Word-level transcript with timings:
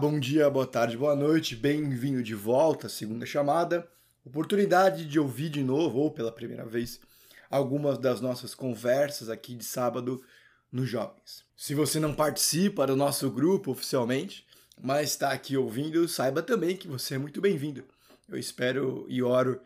bom 0.00 0.18
dia, 0.18 0.48
boa 0.48 0.66
tarde, 0.66 0.96
boa 0.96 1.14
noite, 1.14 1.54
bem-vindo 1.54 2.22
de 2.22 2.34
volta 2.34 2.88
segunda 2.88 3.26
chamada. 3.26 3.86
Oportunidade 4.24 5.04
de 5.04 5.20
ouvir 5.20 5.50
de 5.50 5.62
novo, 5.62 5.98
ou 5.98 6.10
pela 6.10 6.32
primeira 6.32 6.64
vez, 6.64 6.98
algumas 7.50 7.98
das 7.98 8.18
nossas 8.18 8.54
conversas 8.54 9.28
aqui 9.28 9.54
de 9.54 9.62
sábado 9.62 10.24
nos 10.72 10.88
Jovens. 10.88 11.44
Se 11.54 11.74
você 11.74 12.00
não 12.00 12.14
participa 12.14 12.86
do 12.86 12.96
nosso 12.96 13.30
grupo 13.30 13.72
oficialmente, 13.72 14.46
mas 14.80 15.10
está 15.10 15.32
aqui 15.32 15.54
ouvindo, 15.54 16.08
saiba 16.08 16.42
também 16.42 16.78
que 16.78 16.88
você 16.88 17.16
é 17.16 17.18
muito 17.18 17.38
bem-vindo. 17.38 17.84
Eu 18.26 18.38
espero 18.38 19.04
e 19.06 19.22
oro 19.22 19.60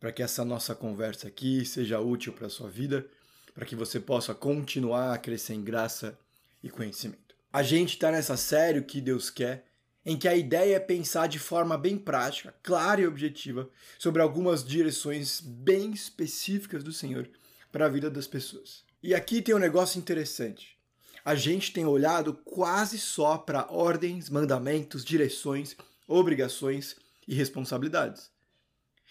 para 0.00 0.10
que 0.10 0.20
essa 0.20 0.44
nossa 0.44 0.74
conversa 0.74 1.28
aqui 1.28 1.64
seja 1.64 2.00
útil 2.00 2.32
para 2.32 2.48
a 2.48 2.50
sua 2.50 2.68
vida, 2.68 3.06
para 3.54 3.64
que 3.64 3.76
você 3.76 4.00
possa 4.00 4.34
continuar 4.34 5.14
a 5.14 5.18
crescer 5.18 5.54
em 5.54 5.62
graça 5.62 6.18
e 6.60 6.68
conhecimento. 6.68 7.36
A 7.52 7.62
gente 7.62 7.90
está 7.90 8.10
nessa 8.10 8.36
série 8.36 8.80
o 8.80 8.84
que 8.84 9.00
Deus 9.00 9.30
quer, 9.30 9.64
em 10.06 10.16
que 10.16 10.28
a 10.28 10.36
ideia 10.36 10.76
é 10.76 10.80
pensar 10.80 11.26
de 11.26 11.40
forma 11.40 11.76
bem 11.76 11.98
prática, 11.98 12.54
clara 12.62 13.00
e 13.00 13.06
objetiva 13.08 13.68
sobre 13.98 14.22
algumas 14.22 14.64
direções 14.64 15.40
bem 15.40 15.90
específicas 15.90 16.84
do 16.84 16.92
Senhor 16.92 17.28
para 17.72 17.86
a 17.86 17.88
vida 17.88 18.08
das 18.08 18.28
pessoas. 18.28 18.84
E 19.02 19.12
aqui 19.12 19.42
tem 19.42 19.52
um 19.52 19.58
negócio 19.58 19.98
interessante. 19.98 20.78
A 21.24 21.34
gente 21.34 21.72
tem 21.72 21.84
olhado 21.84 22.32
quase 22.32 22.98
só 22.98 23.36
para 23.36 23.66
ordens, 23.68 24.30
mandamentos, 24.30 25.04
direções, 25.04 25.76
obrigações 26.06 26.94
e 27.26 27.34
responsabilidades. 27.34 28.30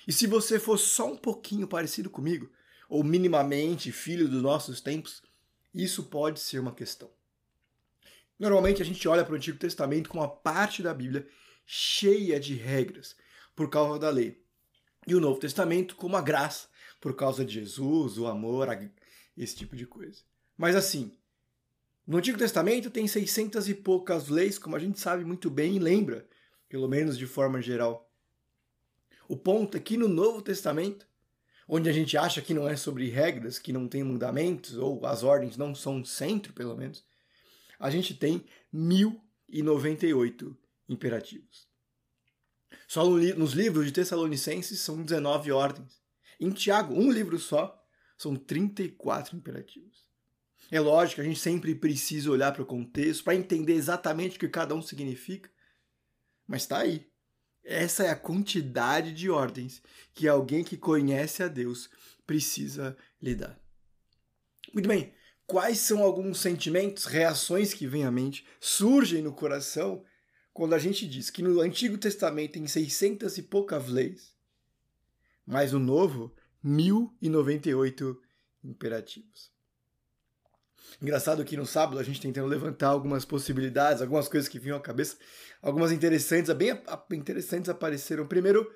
E 0.07 0.13
se 0.13 0.25
você 0.25 0.57
for 0.57 0.77
só 0.77 1.11
um 1.11 1.17
pouquinho 1.17 1.67
parecido 1.67 2.09
comigo, 2.09 2.49
ou 2.87 3.03
minimamente 3.03 3.91
filho 3.91 4.29
dos 4.29 4.41
nossos 4.41 4.79
tempos, 4.79 5.21
isso 5.73 6.03
pode 6.03 6.39
ser 6.39 6.59
uma 6.59 6.71
questão. 6.71 7.09
Normalmente 8.37 8.81
a 8.81 8.85
gente 8.85 9.07
olha 9.07 9.23
para 9.23 9.33
o 9.33 9.37
Antigo 9.37 9.57
Testamento 9.57 10.09
como 10.09 10.21
uma 10.21 10.29
parte 10.29 10.83
da 10.83 10.93
Bíblia 10.93 11.27
cheia 11.65 12.39
de 12.39 12.53
regras 12.53 13.15
por 13.55 13.69
causa 13.69 13.97
da 13.97 14.09
lei. 14.09 14.43
E 15.07 15.15
o 15.15 15.19
Novo 15.19 15.39
Testamento 15.39 15.95
como 15.95 16.17
a 16.17 16.21
graça, 16.21 16.67
por 16.99 17.15
causa 17.15 17.45
de 17.45 17.53
Jesus, 17.53 18.17
o 18.17 18.27
amor, 18.27 18.67
esse 19.37 19.55
tipo 19.55 19.75
de 19.75 19.85
coisa. 19.85 20.21
Mas 20.57 20.75
assim, 20.75 21.17
no 22.05 22.17
Antigo 22.17 22.37
Testamento 22.37 22.89
tem 22.89 23.07
600 23.07 23.69
e 23.69 23.73
poucas 23.73 24.27
leis, 24.27 24.59
como 24.59 24.75
a 24.75 24.79
gente 24.79 24.99
sabe 24.99 25.23
muito 25.23 25.49
bem 25.49 25.75
e 25.75 25.79
lembra, 25.79 26.27
pelo 26.69 26.87
menos 26.87 27.17
de 27.17 27.25
forma 27.25 27.61
geral. 27.61 28.11
O 29.27 29.35
ponto 29.35 29.75
é 29.75 29.79
que 29.79 29.97
no 29.97 30.07
Novo 30.07 30.41
Testamento, 30.41 31.07
onde 31.67 31.89
a 31.89 31.93
gente 31.93 32.15
acha 32.15 32.41
que 32.41 32.53
não 32.53 32.67
é 32.67 32.75
sobre 32.75 33.09
regras, 33.09 33.57
que 33.57 33.73
não 33.73 33.87
tem 33.87 34.03
mandamentos, 34.03 34.75
ou 34.77 35.03
as 35.05 35.23
ordens 35.23 35.57
não 35.57 35.73
são 35.73 35.99
o 35.99 36.05
centro, 36.05 36.53
pelo 36.53 36.77
menos, 36.77 37.03
a 37.79 37.89
gente 37.89 38.13
tem 38.13 38.45
1098 38.71 40.57
imperativos. 40.87 41.67
Só 42.87 43.03
nos 43.09 43.53
livros 43.53 43.85
de 43.85 43.91
Tessalonicenses 43.91 44.79
são 44.79 45.03
19 45.03 45.51
ordens. 45.51 46.01
Em 46.39 46.51
Tiago, 46.51 46.93
um 46.93 47.11
livro 47.11 47.39
só, 47.39 47.81
são 48.17 48.35
34 48.35 49.35
imperativos. 49.35 50.05
É 50.71 50.79
lógico 50.79 51.21
a 51.21 51.23
gente 51.23 51.39
sempre 51.39 51.75
precisa 51.75 52.31
olhar 52.31 52.51
para 52.51 52.63
o 52.63 52.65
contexto 52.65 53.23
para 53.23 53.35
entender 53.35 53.73
exatamente 53.73 54.37
o 54.37 54.39
que 54.39 54.49
cada 54.49 54.73
um 54.73 54.81
significa. 54.81 55.49
Mas 56.47 56.63
está 56.63 56.79
aí. 56.79 57.07
Essa 57.63 58.03
é 58.03 58.09
a 58.09 58.15
quantidade 58.15 59.11
de 59.13 59.29
ordens 59.29 59.81
que 60.13 60.27
alguém 60.27 60.63
que 60.63 60.77
conhece 60.77 61.41
a 61.41 61.47
Deus 61.47 61.89
precisa 62.25 62.95
lidar. 63.21 63.59
Muito 64.71 64.87
bem, 64.87 65.13
quais 65.47 65.79
são 65.79 66.01
alguns 66.01 66.39
sentimentos, 66.39 67.05
reações 67.05 67.73
que 67.73 67.87
vêm 67.87 68.05
à 68.05 68.11
mente, 68.11 68.45
surgem 68.59 69.21
no 69.21 69.33
coração 69.33 70.03
quando 70.53 70.73
a 70.73 70.79
gente 70.79 71.07
diz 71.07 71.29
que 71.29 71.41
no 71.41 71.59
Antigo 71.59 71.97
Testamento 71.97 72.53
tem 72.53 72.65
600 72.65 73.37
e 73.37 73.43
poucas 73.43 73.87
leis, 73.87 74.33
mas 75.45 75.73
no 75.73 75.79
Novo, 75.79 76.33
1098 76.63 78.21
imperativos. 78.63 79.51
Engraçado 81.01 81.43
que 81.43 81.57
no 81.57 81.65
sábado 81.65 81.99
a 81.99 82.03
gente 82.03 82.21
tentando 82.21 82.47
levantar 82.47 82.87
algumas 82.87 83.25
possibilidades, 83.25 84.01
algumas 84.01 84.27
coisas 84.27 84.47
que 84.47 84.57
vinham 84.57 84.77
à 84.77 84.81
cabeça, 84.81 85.17
algumas 85.61 85.91
interessantes, 85.91 86.53
bem 86.55 86.71
interessantes 87.11 87.69
apareceram. 87.69 88.25
Primeiro, 88.25 88.71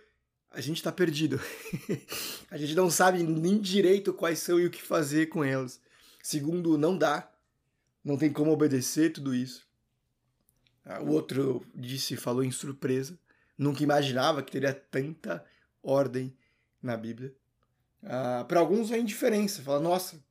a 0.51 0.59
gente 0.59 0.77
está 0.77 0.91
perdido. 0.91 1.39
a 2.51 2.57
gente 2.57 2.75
não 2.75 2.91
sabe 2.91 3.23
nem 3.23 3.59
direito 3.59 4.13
quais 4.13 4.39
são 4.39 4.59
e 4.59 4.65
o 4.65 4.69
que 4.69 4.81
fazer 4.81 5.27
com 5.27 5.43
elas. 5.43 5.79
Segundo, 6.21 6.77
não 6.77 6.97
dá. 6.97 7.31
Não 8.03 8.17
tem 8.17 8.31
como 8.31 8.51
obedecer 8.51 9.11
tudo 9.11 9.33
isso. 9.33 9.67
Ah, 10.85 11.01
o 11.01 11.09
outro 11.09 11.65
disse, 11.75 12.15
falou 12.15 12.43
em 12.43 12.51
surpresa. 12.51 13.17
Nunca 13.57 13.83
imaginava 13.83 14.41
que 14.41 14.51
teria 14.51 14.73
tanta 14.73 15.45
ordem 15.83 16.35
na 16.81 16.95
Bíblia. 16.95 17.35
Ah, 18.03 18.45
Para 18.47 18.59
alguns 18.59 18.91
é 18.91 18.97
indiferença. 18.97 19.61
Fala, 19.61 19.79
nossa, 19.79 20.23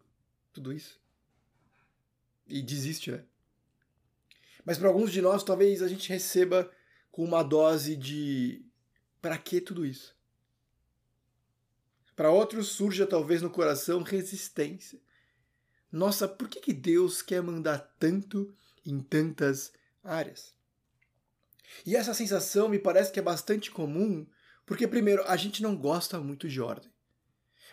tudo 0.52 0.72
isso. 0.72 1.00
E 2.46 2.62
desiste, 2.62 3.10
né? 3.10 3.24
Mas 4.64 4.78
para 4.78 4.88
alguns 4.88 5.12
de 5.12 5.22
nós, 5.22 5.42
talvez 5.42 5.82
a 5.82 5.88
gente 5.88 6.08
receba 6.08 6.70
com 7.10 7.24
uma 7.24 7.42
dose 7.42 7.96
de 7.96 8.64
para 9.20 9.36
que 9.38 9.60
tudo 9.60 9.84
isso? 9.84 10.16
Para 12.14 12.30
outros 12.30 12.68
surja 12.68 13.06
talvez 13.06 13.42
no 13.42 13.50
coração 13.50 14.02
resistência 14.02 15.00
nossa, 15.90 16.28
por 16.28 16.48
que, 16.48 16.60
que 16.60 16.72
Deus 16.72 17.22
quer 17.22 17.42
mandar 17.42 17.78
tanto 17.98 18.54
em 18.84 19.00
tantas 19.00 19.72
áreas? 20.02 20.54
E 21.84 21.96
essa 21.96 22.14
sensação 22.14 22.68
me 22.68 22.78
parece 22.78 23.12
que 23.12 23.18
é 23.18 23.22
bastante 23.22 23.70
comum, 23.70 24.26
porque, 24.66 24.86
primeiro, 24.86 25.22
a 25.26 25.36
gente 25.36 25.62
não 25.62 25.76
gosta 25.76 26.18
muito 26.20 26.48
de 26.48 26.60
ordem. 26.60 26.90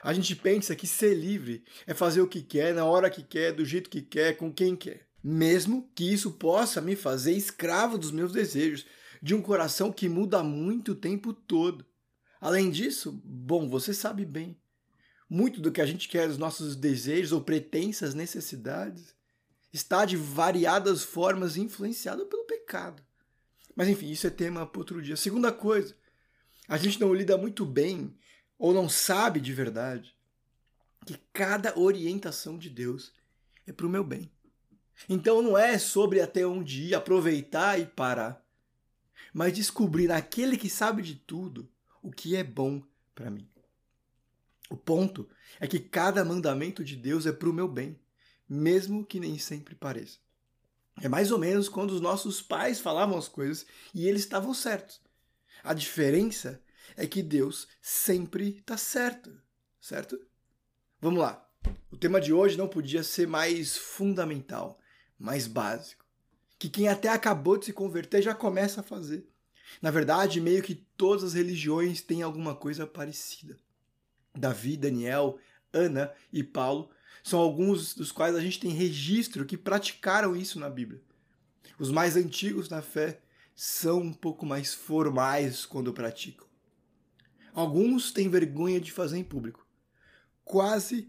A 0.01 0.13
gente 0.13 0.35
pensa 0.35 0.75
que 0.75 0.87
ser 0.87 1.13
livre 1.13 1.63
é 1.85 1.93
fazer 1.93 2.21
o 2.21 2.27
que 2.27 2.41
quer, 2.41 2.73
na 2.73 2.85
hora 2.85 3.09
que 3.09 3.23
quer, 3.23 3.51
do 3.51 3.65
jeito 3.65 3.89
que 3.89 4.01
quer, 4.01 4.37
com 4.37 4.53
quem 4.53 4.75
quer. 4.75 5.07
Mesmo 5.23 5.89
que 5.95 6.13
isso 6.13 6.33
possa 6.33 6.79
me 6.79 6.95
fazer 6.95 7.33
escravo 7.33 7.97
dos 7.97 8.11
meus 8.11 8.31
desejos, 8.31 8.85
de 9.21 9.33
um 9.33 9.41
coração 9.41 9.91
que 9.91 10.07
muda 10.07 10.43
muito 10.43 10.91
o 10.91 10.95
tempo 10.95 11.33
todo. 11.33 11.85
Além 12.39 12.69
disso, 12.69 13.11
bom, 13.25 13.67
você 13.67 13.93
sabe 13.93 14.23
bem, 14.23 14.55
muito 15.29 15.59
do 15.59 15.71
que 15.71 15.81
a 15.81 15.85
gente 15.85 16.07
quer, 16.07 16.29
os 16.29 16.37
nossos 16.37 16.75
desejos 16.75 17.31
ou 17.31 17.41
pretensas 17.41 18.13
necessidades, 18.13 19.15
está 19.73 20.05
de 20.05 20.15
variadas 20.15 21.03
formas 21.03 21.57
influenciado 21.57 22.25
pelo 22.27 22.45
pecado. 22.45 23.03
Mas 23.75 23.89
enfim, 23.89 24.09
isso 24.09 24.25
é 24.25 24.29
tema 24.29 24.65
para 24.65 24.79
outro 24.79 25.01
dia. 25.01 25.17
Segunda 25.17 25.51
coisa, 25.51 25.95
a 26.67 26.77
gente 26.77 26.99
não 26.99 27.13
lida 27.13 27.37
muito 27.37 27.65
bem 27.65 28.15
ou 28.57 28.73
não 28.73 28.87
sabe 28.87 29.41
de 29.41 29.53
verdade 29.53 30.15
que 31.05 31.19
cada 31.33 31.77
orientação 31.77 32.57
de 32.57 32.69
Deus 32.69 33.13
é 33.67 33.71
para 33.71 33.85
o 33.85 33.89
meu 33.89 34.03
bem. 34.03 34.31
Então 35.09 35.41
não 35.41 35.57
é 35.57 35.77
sobre 35.77 36.21
até 36.21 36.45
onde 36.45 36.83
ir, 36.83 36.95
aproveitar 36.95 37.79
e 37.79 37.85
parar, 37.85 38.43
mas 39.33 39.53
descobrir 39.53 40.07
naquele 40.07 40.57
que 40.57 40.69
sabe 40.69 41.01
de 41.01 41.15
tudo 41.15 41.69
o 42.01 42.11
que 42.11 42.35
é 42.35 42.43
bom 42.43 42.81
para 43.13 43.29
mim. 43.29 43.47
O 44.69 44.75
ponto 44.75 45.29
é 45.59 45.67
que 45.67 45.79
cada 45.79 46.25
mandamento 46.25 46.83
de 46.83 46.95
Deus 46.95 47.25
é 47.25 47.31
para 47.31 47.49
o 47.49 47.53
meu 47.53 47.67
bem, 47.67 47.99
mesmo 48.47 49.05
que 49.05 49.19
nem 49.19 49.37
sempre 49.37 49.75
pareça. 49.75 50.19
É 51.01 51.09
mais 51.09 51.31
ou 51.31 51.37
menos 51.37 51.67
quando 51.67 51.91
os 51.91 52.01
nossos 52.01 52.41
pais 52.41 52.79
falavam 52.79 53.17
as 53.17 53.27
coisas 53.27 53.65
e 53.93 54.07
eles 54.07 54.21
estavam 54.21 54.53
certos. 54.53 55.01
A 55.63 55.73
diferença 55.73 56.61
é 56.95 57.05
que 57.05 57.21
Deus 57.21 57.67
sempre 57.81 58.57
está 58.59 58.77
certo, 58.77 59.35
certo? 59.79 60.19
Vamos 61.01 61.19
lá. 61.19 61.47
O 61.91 61.97
tema 61.97 62.21
de 62.21 62.31
hoje 62.31 62.57
não 62.57 62.67
podia 62.67 63.03
ser 63.03 63.27
mais 63.27 63.75
fundamental, 63.75 64.79
mais 65.17 65.47
básico. 65.47 66.05
Que 66.57 66.69
quem 66.69 66.87
até 66.87 67.09
acabou 67.09 67.57
de 67.57 67.65
se 67.65 67.73
converter 67.73 68.21
já 68.21 68.33
começa 68.33 68.79
a 68.79 68.83
fazer. 68.83 69.27
Na 69.81 69.91
verdade, 69.91 70.39
meio 70.39 70.63
que 70.63 70.75
todas 70.75 71.23
as 71.23 71.33
religiões 71.33 72.01
têm 72.01 72.21
alguma 72.21 72.55
coisa 72.55 72.87
parecida. 72.87 73.59
Davi, 74.35 74.77
Daniel, 74.77 75.39
Ana 75.73 76.13
e 76.31 76.43
Paulo 76.43 76.89
são 77.23 77.39
alguns 77.39 77.95
dos 77.95 78.11
quais 78.11 78.35
a 78.35 78.39
gente 78.39 78.59
tem 78.59 78.71
registro 78.71 79.45
que 79.45 79.57
praticaram 79.57 80.35
isso 80.35 80.59
na 80.59 80.69
Bíblia. 80.69 81.01
Os 81.79 81.91
mais 81.91 82.15
antigos 82.15 82.69
na 82.69 82.81
fé 82.81 83.21
são 83.55 83.99
um 83.99 84.13
pouco 84.13 84.45
mais 84.45 84.73
formais 84.73 85.65
quando 85.65 85.93
praticam. 85.93 86.45
Alguns 87.53 88.11
têm 88.11 88.29
vergonha 88.29 88.79
de 88.79 88.91
fazer 88.91 89.17
em 89.17 89.23
público. 89.23 89.65
Quase 90.43 91.07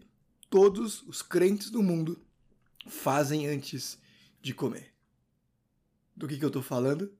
todos 0.49 1.03
os 1.03 1.21
crentes 1.21 1.69
do 1.69 1.83
mundo 1.83 2.25
fazem 2.87 3.47
antes 3.47 3.99
de 4.41 4.53
comer. 4.53 4.93
Do 6.15 6.27
que, 6.27 6.37
que 6.37 6.43
eu 6.43 6.49
estou 6.49 6.63
falando? 6.63 7.15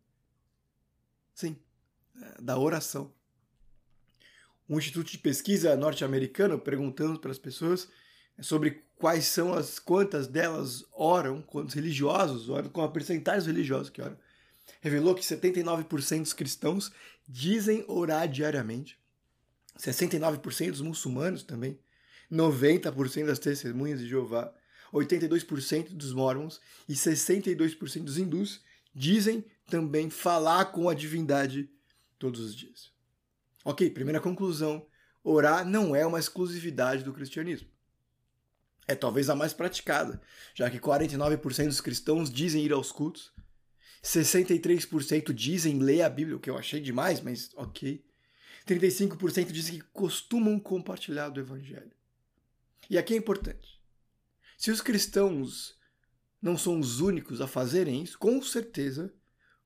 Sim, 1.33 1.55
é, 2.19 2.41
da 2.41 2.57
oração 2.57 3.13
um 4.69 4.77
instituto 4.77 5.11
de 5.11 5.17
pesquisa 5.17 5.75
norte-americano 5.75 6.59
perguntando 6.59 7.19
para 7.19 7.31
as 7.31 7.39
pessoas 7.39 7.87
sobre 8.41 8.83
quais 8.97 9.25
são 9.25 9.53
as 9.53 9.79
quantas 9.79 10.27
delas 10.27 10.85
oram, 10.91 11.41
quantos 11.41 11.75
religiosos 11.75 12.49
oram, 12.49 12.69
qual 12.69 12.87
a 12.87 12.91
percentagem 12.91 13.47
religiosos 13.47 13.89
que 13.89 14.01
oram. 14.01 14.17
revelou 14.81 15.15
que 15.15 15.21
79% 15.21 16.21
dos 16.21 16.33
cristãos 16.33 16.91
dizem 17.27 17.83
orar 17.87 18.27
diariamente, 18.27 18.99
69% 19.77 20.71
dos 20.71 20.81
muçulmanos 20.81 21.43
também, 21.43 21.79
90% 22.31 23.25
das 23.25 23.39
testemunhas 23.39 23.99
de 23.99 24.07
Jeová, 24.07 24.53
82% 24.93 25.89
dos 25.89 26.13
mormons 26.13 26.59
e 26.87 26.93
62% 26.93 28.03
dos 28.03 28.17
hindus 28.17 28.61
dizem 28.93 29.45
também 29.69 30.09
falar 30.09 30.65
com 30.65 30.89
a 30.89 30.93
divindade 30.93 31.69
todos 32.17 32.39
os 32.39 32.55
dias. 32.55 32.96
Ok, 33.67 33.89
primeira 33.89 34.21
conclusão: 34.21 34.87
orar 35.21 35.67
não 35.67 35.93
é 35.93 36.05
uma 36.05 36.19
exclusividade 36.19 37.03
do 37.03 37.11
cristianismo. 37.11 37.67
É 38.87 38.95
talvez 38.95 39.29
a 39.29 39.35
mais 39.35 39.51
praticada, 39.51 40.21
já 40.55 40.69
que 40.69 40.79
49% 40.79 41.65
dos 41.65 41.81
cristãos 41.81 42.31
dizem 42.31 42.63
ir 42.63 42.71
aos 42.71 42.93
cultos, 42.93 43.33
63% 44.01 45.33
dizem 45.33 45.79
ler 45.79 46.03
a 46.03 46.09
Bíblia, 46.09 46.37
o 46.37 46.39
que 46.39 46.49
eu 46.49 46.57
achei 46.57 46.79
demais, 46.79 47.19
mas 47.19 47.51
ok. 47.57 48.01
35% 48.65 49.51
dizem 49.51 49.79
que 49.79 49.85
costumam 49.91 50.57
compartilhar 50.61 51.27
do 51.27 51.41
Evangelho. 51.41 51.91
E 52.89 52.97
aqui 52.97 53.15
é 53.15 53.17
importante. 53.17 53.81
Se 54.57 54.71
os 54.71 54.79
cristãos 54.79 55.77
não 56.41 56.57
são 56.57 56.79
os 56.79 57.01
únicos 57.01 57.41
a 57.41 57.47
fazerem 57.47 58.01
isso, 58.01 58.17
com 58.17 58.41
certeza 58.41 59.13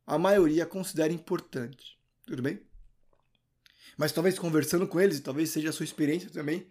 a 0.07 0.17
maioria 0.17 0.65
considera 0.65 1.13
importante. 1.13 1.99
Tudo 2.25 2.41
bem? 2.41 2.70
Mas 3.97 4.11
talvez 4.11 4.37
conversando 4.37 4.87
com 4.87 4.99
eles, 4.99 5.17
e 5.17 5.21
talvez 5.21 5.49
seja 5.49 5.69
a 5.69 5.73
sua 5.73 5.83
experiência 5.83 6.29
também, 6.29 6.67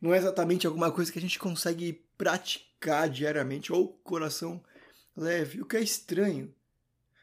não 0.00 0.12
é 0.12 0.18
exatamente 0.18 0.66
alguma 0.66 0.92
coisa 0.92 1.10
que 1.10 1.18
a 1.18 1.22
gente 1.22 1.38
consegue 1.38 2.04
praticar 2.18 3.08
diariamente 3.08 3.72
ou 3.72 3.88
coração 3.88 4.62
leve, 5.16 5.60
o 5.60 5.66
que 5.66 5.76
é 5.76 5.80
estranho. 5.80 6.54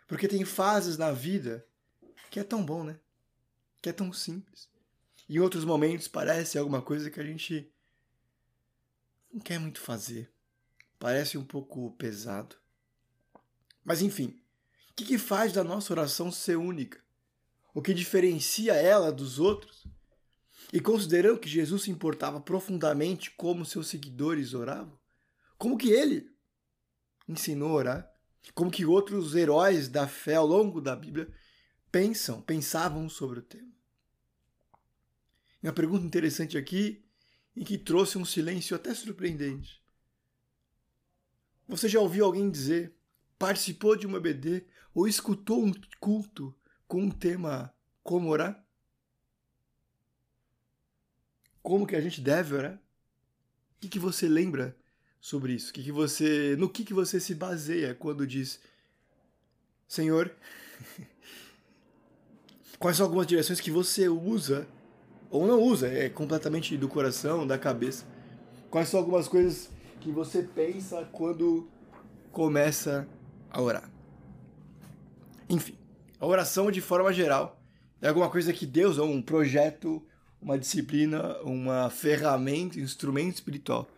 Porque 0.08 0.28
tem 0.28 0.44
fases 0.44 0.98
na 0.98 1.12
vida 1.12 1.66
que 2.30 2.40
é 2.40 2.44
tão 2.44 2.66
bom, 2.66 2.84
né? 2.84 3.00
Que 3.82 3.90
é 3.90 3.94
tão 3.94 4.12
simples. 4.12 4.70
Em 5.30 5.40
outros 5.40 5.64
momentos 5.64 6.08
parece 6.08 6.58
alguma 6.58 6.82
coisa 6.82 7.10
que 7.10 7.20
a 7.20 7.24
gente 7.24 7.72
não 9.32 9.40
quer 9.40 9.60
muito 9.60 9.80
fazer. 9.80 10.32
Parece 11.00 11.38
um 11.38 11.44
pouco 11.44 11.92
pesado. 11.92 12.56
Mas 13.84 14.02
enfim, 14.02 14.42
o 14.90 14.94
que, 14.94 15.06
que 15.06 15.18
faz 15.18 15.54
da 15.54 15.64
nossa 15.64 15.94
oração 15.94 16.32
ser 16.32 16.58
única? 16.58 17.02
O 17.74 17.82
que 17.82 17.94
diferencia 17.94 18.74
ela 18.74 19.12
dos 19.12 19.40
outros? 19.40 19.88
E 20.74 20.80
considerando 20.80 21.40
que 21.40 21.50
Jesus 21.50 21.84
se 21.84 21.92
importava 21.92 22.40
profundamente 22.40 23.32
como 23.32 23.66
seus 23.66 23.88
seguidores 23.88 24.54
oravam, 24.54 24.98
como 25.58 25.78
que 25.78 25.90
ele 25.92 26.30
ensinou 27.28 27.70
a 27.70 27.74
orar? 27.74 28.12
Como 28.54 28.72
que 28.72 28.86
outros 28.86 29.36
heróis 29.36 29.88
da 29.88 30.08
fé 30.08 30.36
ao 30.36 30.48
longo 30.48 30.82
da 30.82 30.96
Bíblia 30.96 31.32
pensam, 31.92 32.42
pensavam 32.42 33.08
sobre 33.08 33.40
o 33.40 33.44
tema? 33.44 33.72
Uma 35.62 35.72
pergunta 35.72 36.06
interessante 36.06 36.58
aqui 36.58 37.06
em 37.56 37.64
que 37.64 37.78
trouxe 37.78 38.18
um 38.18 38.26
silêncio 38.26 38.76
até 38.76 38.94
surpreendente. 38.94 39.82
Você 41.68 41.88
já 41.88 42.00
ouviu 42.00 42.26
alguém 42.26 42.50
dizer, 42.50 42.96
participou 43.38 43.96
de 43.96 44.08
uma 44.08 44.20
BD 44.20 44.66
ou 44.94 45.08
escutou 45.08 45.64
um 45.64 45.72
culto 46.00 46.56
com 46.92 47.04
um 47.04 47.10
tema 47.10 47.74
como 48.04 48.28
orar? 48.28 48.62
Como 51.64 51.88
que 51.88 51.96
a 51.96 52.02
gente 52.02 52.20
deve 52.20 52.54
orar? 52.54 52.74
O 52.74 53.80
que, 53.80 53.88
que 53.88 53.98
você 53.98 54.28
lembra 54.28 54.76
sobre 55.22 55.54
isso? 55.54 55.70
O 55.70 55.74
que, 55.74 55.84
que 55.84 55.92
você, 55.92 56.54
no 56.58 56.68
que, 56.68 56.84
que 56.84 56.94
você 56.94 57.18
se 57.18 57.34
baseia 57.34 57.96
quando 57.96 58.28
diz, 58.28 58.60
Senhor, 59.88 60.36
quais 62.78 62.98
são 62.98 63.06
algumas 63.06 63.26
direções 63.26 63.62
que 63.62 63.72
você 63.72 64.10
usa 64.10 64.68
ou 65.30 65.48
não 65.48 65.62
usa, 65.62 65.88
é 65.88 66.10
completamente 66.10 66.76
do 66.76 66.90
coração, 66.90 67.48
da 67.48 67.58
cabeça. 67.58 68.06
Quais 68.70 68.90
são 68.90 69.00
algumas 69.00 69.30
coisas 69.30 69.70
que 70.02 70.12
você 70.12 70.44
pensa 70.44 71.08
quando 71.14 71.70
começa 72.34 73.08
a 73.50 73.62
orar? 73.62 73.90
Enfim, 75.48 75.78
a 76.22 76.28
oração 76.28 76.70
de 76.70 76.80
forma 76.80 77.12
geral 77.12 77.60
é 78.00 78.08
alguma 78.08 78.30
coisa 78.30 78.54
que 78.54 78.68
Deus, 78.68 79.00
ou 79.00 79.10
um 79.10 79.24
projeto, 79.24 80.06
uma 80.40 80.58
disciplina, 80.58 81.40
uma 81.40 81.90
ferramenta, 81.90 82.78
um 82.78 82.84
instrumento 82.84 83.36
espiritual, 83.36 83.90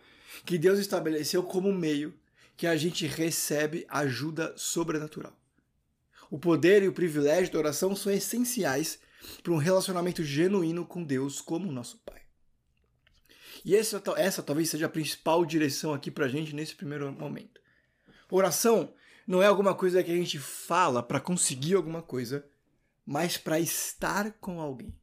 que 0.42 0.56
Deus 0.56 0.78
estabeleceu 0.78 1.42
como 1.42 1.70
meio 1.70 2.14
que 2.56 2.66
a 2.66 2.76
gente 2.76 3.06
recebe 3.06 3.84
ajuda 3.90 4.54
sobrenatural. 4.56 5.38
O 6.30 6.38
poder 6.38 6.82
e 6.82 6.88
o 6.88 6.94
privilégio 6.94 7.52
da 7.52 7.58
oração 7.58 7.94
são 7.94 8.10
essenciais 8.10 8.98
para 9.42 9.52
um 9.52 9.58
relacionamento 9.58 10.24
genuíno 10.24 10.86
com 10.86 11.04
Deus 11.04 11.42
como 11.42 11.70
nosso 11.70 11.98
Pai. 12.06 12.22
E 13.62 13.76
essa, 13.76 14.02
essa 14.16 14.42
talvez 14.42 14.70
seja 14.70 14.86
a 14.86 14.90
principal 14.90 15.44
direção 15.44 15.92
aqui 15.92 16.10
para 16.10 16.24
a 16.24 16.28
gente 16.28 16.54
nesse 16.54 16.74
primeiro 16.74 17.12
momento. 17.12 17.60
Oração 18.30 18.94
não 19.26 19.42
é 19.42 19.46
alguma 19.46 19.74
coisa 19.74 20.02
que 20.02 20.10
a 20.10 20.16
gente 20.16 20.38
fala 20.38 21.02
para 21.02 21.20
conseguir 21.20 21.74
alguma 21.74 22.02
coisa, 22.02 22.46
mas 23.06 23.36
para 23.36 23.58
estar 23.58 24.32
com 24.32 24.60
alguém. 24.60 24.94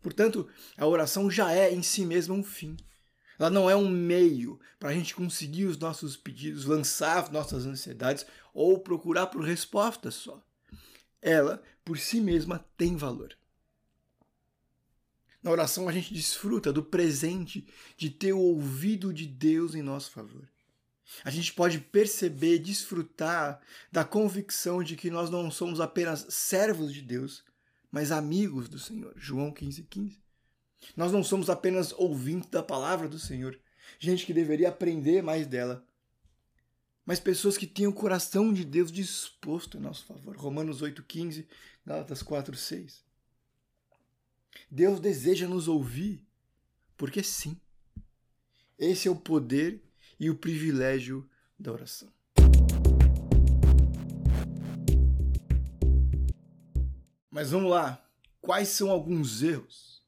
Portanto, 0.00 0.48
a 0.76 0.86
oração 0.86 1.30
já 1.30 1.52
é 1.52 1.72
em 1.72 1.82
si 1.82 2.06
mesma 2.06 2.34
um 2.34 2.42
fim. 2.42 2.76
Ela 3.38 3.50
não 3.50 3.70
é 3.70 3.76
um 3.76 3.88
meio 3.88 4.60
para 4.78 4.90
a 4.90 4.92
gente 4.92 5.14
conseguir 5.14 5.64
os 5.64 5.78
nossos 5.78 6.16
pedidos, 6.16 6.64
lançar 6.64 7.30
nossas 7.30 7.66
ansiedades 7.66 8.26
ou 8.52 8.78
procurar 8.78 9.26
por 9.26 9.42
respostas 9.42 10.14
só. 10.14 10.42
Ela, 11.22 11.62
por 11.84 11.98
si 11.98 12.20
mesma, 12.20 12.64
tem 12.76 12.96
valor. 12.96 13.36
Na 15.42 15.50
oração 15.50 15.88
a 15.88 15.92
gente 15.92 16.12
desfruta 16.12 16.72
do 16.72 16.82
presente 16.82 17.66
de 17.96 18.10
ter 18.10 18.32
o 18.32 18.38
ouvido 18.38 19.12
de 19.12 19.26
Deus 19.26 19.74
em 19.74 19.82
nosso 19.82 20.10
favor. 20.10 20.46
A 21.24 21.30
gente 21.30 21.52
pode 21.52 21.78
perceber, 21.78 22.58
desfrutar 22.58 23.60
da 23.90 24.04
convicção 24.04 24.82
de 24.82 24.96
que 24.96 25.10
nós 25.10 25.30
não 25.30 25.50
somos 25.50 25.80
apenas 25.80 26.26
servos 26.30 26.92
de 26.92 27.02
Deus, 27.02 27.44
mas 27.90 28.12
amigos 28.12 28.68
do 28.68 28.78
Senhor. 28.78 29.12
João 29.16 29.52
15, 29.52 29.82
15. 29.84 30.22
Nós 30.96 31.12
não 31.12 31.22
somos 31.22 31.50
apenas 31.50 31.92
ouvintes 31.92 32.48
da 32.50 32.62
palavra 32.62 33.08
do 33.08 33.18
Senhor, 33.18 33.58
gente 33.98 34.24
que 34.24 34.32
deveria 34.32 34.68
aprender 34.68 35.22
mais 35.22 35.46
dela, 35.46 35.84
mas 37.04 37.18
pessoas 37.18 37.58
que 37.58 37.66
têm 37.66 37.86
o 37.86 37.92
coração 37.92 38.52
de 38.52 38.64
Deus 38.64 38.90
disposto 38.92 39.76
em 39.76 39.80
nosso 39.80 40.06
favor. 40.06 40.36
Romanos 40.36 40.80
8, 40.80 41.02
15, 41.02 41.48
Gálatas 41.84 42.22
4, 42.22 42.56
6. 42.56 43.04
Deus 44.70 45.00
deseja 45.00 45.48
nos 45.48 45.66
ouvir, 45.68 46.24
porque 46.96 47.22
sim. 47.22 47.60
Esse 48.78 49.08
é 49.08 49.10
o 49.10 49.16
poder 49.16 49.82
e 50.20 50.28
o 50.28 50.34
privilégio 50.34 51.26
da 51.58 51.72
oração. 51.72 52.12
Mas 57.30 57.50
vamos 57.50 57.70
lá. 57.70 58.04
Quais 58.42 58.68
são 58.68 58.90
alguns 58.90 59.42
erros? 59.42 60.02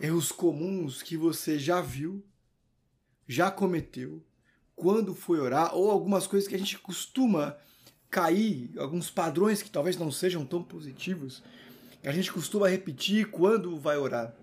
Erros 0.00 0.32
comuns 0.32 1.02
que 1.02 1.16
você 1.16 1.58
já 1.58 1.80
viu, 1.80 2.24
já 3.28 3.50
cometeu, 3.50 4.24
quando 4.74 5.14
foi 5.14 5.38
orar, 5.38 5.74
ou 5.74 5.90
algumas 5.90 6.26
coisas 6.26 6.48
que 6.48 6.54
a 6.54 6.58
gente 6.58 6.78
costuma 6.78 7.56
cair, 8.10 8.70
alguns 8.78 9.10
padrões 9.10 9.62
que 9.62 9.70
talvez 9.70 9.96
não 9.96 10.10
sejam 10.10 10.44
tão 10.44 10.62
positivos, 10.62 11.42
a 12.02 12.12
gente 12.12 12.32
costuma 12.32 12.68
repetir 12.68 13.30
quando 13.30 13.78
vai 13.78 13.96
orar. 13.96 14.34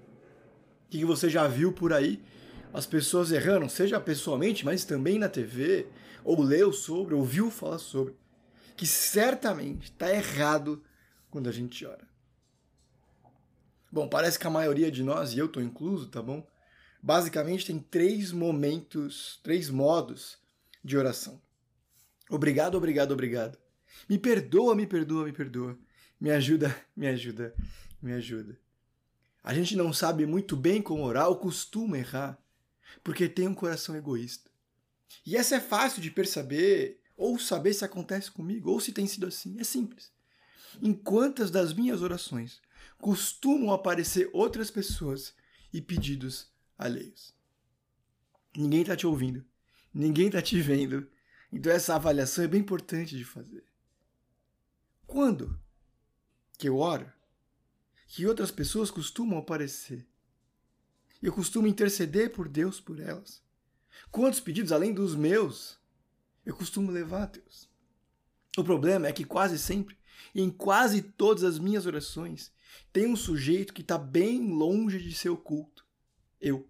O 0.85 0.89
que 0.89 1.05
você 1.05 1.29
já 1.29 1.47
viu 1.47 1.71
por 1.71 1.93
aí? 1.93 2.21
As 2.73 2.85
pessoas 2.85 3.31
errando, 3.31 3.69
seja 3.69 3.99
pessoalmente, 3.99 4.63
mas 4.63 4.85
também 4.85 5.19
na 5.19 5.27
TV, 5.27 5.87
ou 6.23 6.41
leu 6.41 6.71
sobre, 6.71 7.13
ouviu 7.13 7.51
falar 7.51 7.79
sobre, 7.79 8.15
que 8.77 8.85
certamente 8.85 9.85
está 9.85 10.09
errado 10.09 10.83
quando 11.29 11.49
a 11.49 11.51
gente 11.51 11.85
ora. 11.85 12.07
Bom, 13.91 14.07
parece 14.07 14.39
que 14.39 14.47
a 14.47 14.49
maioria 14.49 14.89
de 14.89 15.03
nós, 15.03 15.33
e 15.33 15.37
eu 15.37 15.47
estou 15.47 15.61
incluso, 15.61 16.07
tá 16.07 16.21
bom? 16.21 16.47
Basicamente 17.03 17.65
tem 17.65 17.79
três 17.79 18.31
momentos, 18.31 19.39
três 19.43 19.69
modos 19.69 20.37
de 20.83 20.97
oração. 20.97 21.41
Obrigado, 22.29 22.75
obrigado, 22.75 23.11
obrigado. 23.11 23.57
Me 24.07 24.17
perdoa, 24.17 24.75
me 24.75 24.87
perdoa, 24.87 25.25
me 25.25 25.33
perdoa. 25.33 25.77
Me 26.19 26.31
ajuda, 26.31 26.73
me 26.95 27.07
ajuda, 27.07 27.53
me 28.01 28.13
ajuda. 28.13 28.57
A 29.43 29.53
gente 29.53 29.75
não 29.75 29.91
sabe 29.91 30.25
muito 30.25 30.55
bem 30.55 30.81
como 30.81 31.03
orar 31.03 31.27
ou 31.27 31.35
costuma 31.35 31.97
errar, 31.97 32.39
porque 33.03 33.29
tem 33.29 33.47
um 33.47 33.53
coração 33.53 33.95
egoísta. 33.95 34.49
E 35.25 35.35
essa 35.35 35.55
é 35.55 35.59
fácil 35.59 36.01
de 36.01 36.11
perceber 36.11 37.01
ou 37.15 37.37
saber 37.37 37.73
se 37.73 37.85
acontece 37.85 38.31
comigo 38.31 38.71
ou 38.71 38.79
se 38.79 38.91
tem 38.91 39.05
sido 39.05 39.27
assim. 39.27 39.59
É 39.59 39.63
simples. 39.63 40.11
Em 40.81 40.93
quantas 40.93 41.51
das 41.51 41.73
minhas 41.73 42.01
orações 42.01 42.61
costumam 42.97 43.73
aparecer 43.73 44.29
outras 44.33 44.71
pessoas 44.71 45.33
e 45.73 45.81
pedidos 45.81 46.49
alheios? 46.77 47.33
Ninguém 48.55 48.81
está 48.81 48.95
te 48.95 49.07
ouvindo, 49.07 49.45
ninguém 49.93 50.27
está 50.27 50.41
te 50.41 50.59
vendo. 50.61 51.07
Então 51.51 51.71
essa 51.71 51.95
avaliação 51.95 52.43
é 52.43 52.47
bem 52.47 52.61
importante 52.61 53.17
de 53.17 53.25
fazer. 53.25 53.63
quando 55.05 55.59
que 56.57 56.69
eu 56.69 56.77
oro, 56.77 57.11
que 58.07 58.27
outras 58.27 58.51
pessoas 58.51 58.91
costumam 58.91 59.39
aparecer. 59.39 60.07
Eu 61.21 61.31
costumo 61.31 61.67
interceder 61.67 62.31
por 62.31 62.49
Deus 62.49 62.79
por 62.79 62.99
elas. 62.99 63.41
Quantos 64.09 64.39
pedidos 64.39 64.71
além 64.71 64.93
dos 64.93 65.15
meus 65.15 65.77
eu 66.45 66.55
costumo 66.55 66.91
levar 66.91 67.23
a 67.23 67.27
Deus? 67.27 67.69
O 68.57 68.63
problema 68.63 69.07
é 69.07 69.13
que 69.13 69.23
quase 69.23 69.57
sempre, 69.57 69.97
em 70.33 70.49
quase 70.49 71.01
todas 71.01 71.43
as 71.43 71.59
minhas 71.59 71.85
orações, 71.85 72.51
tem 72.91 73.07
um 73.07 73.15
sujeito 73.15 73.73
que 73.73 73.81
está 73.81 73.97
bem 73.97 74.51
longe 74.51 74.99
de 74.99 75.13
ser 75.13 75.29
oculto. 75.29 75.85
Eu. 76.39 76.67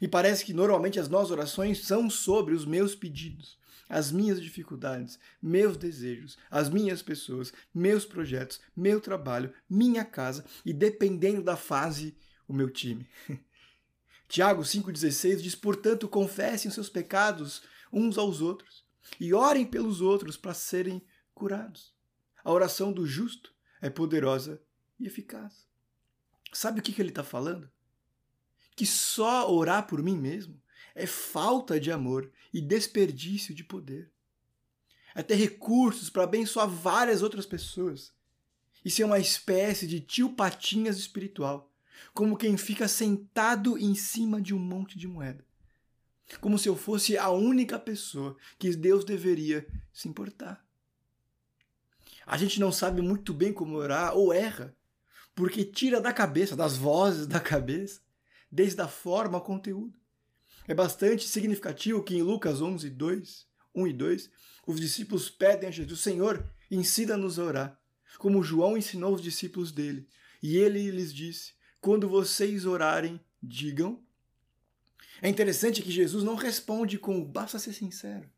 E 0.00 0.08
parece 0.08 0.44
que 0.44 0.52
normalmente 0.52 1.00
as 1.00 1.08
nossas 1.08 1.30
orações 1.30 1.86
são 1.86 2.10
sobre 2.10 2.54
os 2.54 2.66
meus 2.66 2.94
pedidos, 2.94 3.58
as 3.88 4.12
minhas 4.12 4.40
dificuldades, 4.40 5.18
meus 5.40 5.76
desejos, 5.76 6.36
as 6.50 6.68
minhas 6.68 7.02
pessoas, 7.02 7.52
meus 7.72 8.04
projetos, 8.04 8.60
meu 8.76 9.00
trabalho, 9.00 9.52
minha 9.68 10.04
casa 10.04 10.44
e, 10.64 10.72
dependendo 10.72 11.42
da 11.42 11.56
fase, 11.56 12.14
o 12.48 12.52
meu 12.54 12.70
time. 12.70 13.06
Tiago 14.26 14.62
5,16 14.62 15.36
diz: 15.36 15.54
Portanto, 15.54 16.08
confessem 16.08 16.68
os 16.68 16.74
seus 16.74 16.88
pecados 16.88 17.62
uns 17.92 18.18
aos 18.18 18.40
outros 18.40 18.84
e 19.20 19.32
orem 19.32 19.64
pelos 19.64 20.00
outros 20.00 20.36
para 20.36 20.54
serem 20.54 21.04
curados. 21.34 21.94
A 22.42 22.50
oração 22.50 22.92
do 22.92 23.06
justo 23.06 23.54
é 23.80 23.88
poderosa 23.88 24.60
e 24.98 25.06
eficaz. 25.06 25.66
Sabe 26.52 26.80
o 26.80 26.82
que, 26.82 26.92
que 26.92 27.00
ele 27.00 27.10
está 27.10 27.22
falando? 27.22 27.70
Que 28.74 28.86
só 28.86 29.52
orar 29.52 29.86
por 29.86 30.02
mim 30.02 30.16
mesmo 30.16 30.60
é 30.94 31.06
falta 31.06 31.78
de 31.78 31.92
amor 31.92 32.30
e 32.52 32.60
desperdício 32.60 33.54
de 33.54 33.62
poder. 33.62 34.10
É 35.14 35.22
ter 35.22 35.36
recursos 35.36 36.10
para 36.10 36.24
abençoar 36.24 36.68
várias 36.68 37.22
outras 37.22 37.46
pessoas. 37.46 38.12
Isso 38.84 39.02
é 39.02 39.06
uma 39.06 39.18
espécie 39.18 39.86
de 39.86 40.00
tio 40.00 40.34
Patinhas 40.34 40.96
espiritual, 40.98 41.72
como 42.12 42.36
quem 42.36 42.56
fica 42.56 42.88
sentado 42.88 43.78
em 43.78 43.94
cima 43.94 44.40
de 44.40 44.54
um 44.54 44.58
monte 44.58 44.98
de 44.98 45.06
moeda. 45.06 45.44
Como 46.40 46.58
se 46.58 46.68
eu 46.68 46.76
fosse 46.76 47.16
a 47.16 47.30
única 47.30 47.78
pessoa 47.78 48.36
que 48.58 48.74
Deus 48.76 49.04
deveria 49.04 49.66
se 49.92 50.08
importar. 50.08 50.64
A 52.26 52.36
gente 52.36 52.60
não 52.60 52.70
sabe 52.70 53.00
muito 53.00 53.32
bem 53.32 53.52
como 53.52 53.76
orar 53.76 54.14
ou 54.14 54.32
erra, 54.32 54.76
porque 55.34 55.64
tira 55.64 56.00
da 56.00 56.12
cabeça, 56.12 56.54
das 56.54 56.76
vozes 56.76 57.26
da 57.26 57.40
cabeça, 57.40 58.02
desde 58.50 58.80
a 58.82 58.88
forma 58.88 59.38
ao 59.38 59.44
conteúdo. 59.44 59.98
É 60.66 60.74
bastante 60.74 61.26
significativo 61.26 62.02
que 62.02 62.14
em 62.14 62.22
Lucas 62.22 62.60
11, 62.60 62.90
2, 62.90 63.46
1 63.74 63.86
e 63.86 63.92
2, 63.94 64.30
os 64.66 64.78
discípulos 64.78 65.30
pedem 65.30 65.68
a 65.68 65.72
Jesus, 65.72 66.00
Senhor, 66.00 66.46
ensina-nos 66.70 67.38
a 67.38 67.44
orar, 67.44 67.80
como 68.18 68.42
João 68.42 68.76
ensinou 68.76 69.14
os 69.14 69.22
discípulos 69.22 69.72
dele. 69.72 70.06
E 70.42 70.58
ele 70.58 70.90
lhes 70.90 71.14
disse, 71.14 71.54
quando 71.80 72.08
vocês 72.08 72.64
orarem, 72.64 73.20
digam. 73.42 74.02
É 75.20 75.28
interessante 75.28 75.82
que 75.82 75.90
Jesus 75.90 76.22
não 76.22 76.34
responde 76.34 76.98
com 76.98 77.24
basta 77.24 77.58
ser 77.58 77.72
sincero. 77.72 78.28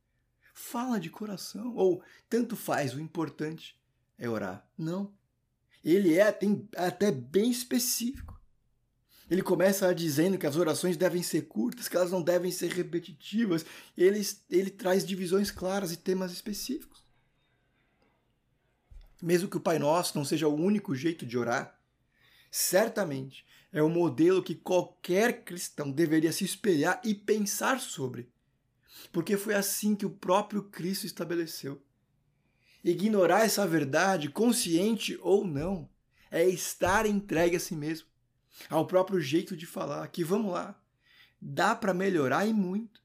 Fala 0.54 0.99
de 0.99 1.11
coração, 1.11 1.75
ou 1.75 2.02
tanto 2.28 2.56
faz, 2.56 2.94
o 2.94 3.00
importante 3.00 3.78
é 4.18 4.28
orar. 4.28 4.68
Não. 4.76 5.12
Ele 5.82 6.14
é 6.14 6.37
até 6.76 7.11
bem 7.11 7.50
específico. 7.50 8.38
Ele 9.30 9.42
começa 9.42 9.94
dizendo 9.94 10.37
que 10.37 10.47
as 10.47 10.56
orações 10.56 10.97
devem 10.97 11.23
ser 11.23 11.42
curtas, 11.42 11.88
que 11.88 11.97
elas 11.97 12.11
não 12.11 12.20
devem 12.20 12.50
ser 12.50 12.73
repetitivas. 12.73 13.64
Ele, 13.97 14.20
ele 14.50 14.70
traz 14.70 15.06
divisões 15.06 15.50
claras 15.50 15.92
e 15.92 15.97
temas 15.97 16.32
específicos. 16.32 17.04
Mesmo 19.23 19.49
que 19.49 19.56
o 19.56 19.61
Pai 19.61 19.78
Nosso 19.78 20.18
não 20.18 20.25
seja 20.25 20.49
o 20.49 20.54
único 20.54 20.94
jeito 20.94 21.25
de 21.25 21.38
orar, 21.38 21.80
certamente 22.50 23.45
é 23.73 23.83
o 23.83 23.88
modelo 23.88 24.42
que 24.42 24.54
qualquer 24.54 25.45
cristão 25.45 25.90
deveria 25.90 26.33
se 26.33 26.45
espelhar 26.45 27.00
e 27.04 27.14
pensar 27.14 27.80
sobre. 27.80 28.28
Porque 29.12 29.37
foi 29.37 29.54
assim 29.54 29.95
que 29.95 30.07
o 30.07 30.11
próprio 30.11 30.64
Cristo 30.64 31.07
estabeleceu. 31.07 31.80
Ignorar 32.83 33.45
essa 33.45 33.66
verdade, 33.66 34.28
consciente 34.28 35.19
ou 35.23 35.45
não, 35.45 35.88
é 36.30 36.49
estar 36.49 37.07
entregue 37.07 37.57
a 37.57 37.61
si 37.61 37.75
mesmo 37.75 38.11
ao 38.69 38.87
próprio 38.87 39.21
jeito 39.21 39.57
de 39.57 39.66
falar, 39.66 40.07
que 40.09 40.25
vamos 40.25 40.52
lá, 40.52 40.78
dá 41.40 41.75
para 41.75 41.95
melhorar 41.95 42.47
e 42.47 42.52
muito. 42.52 43.00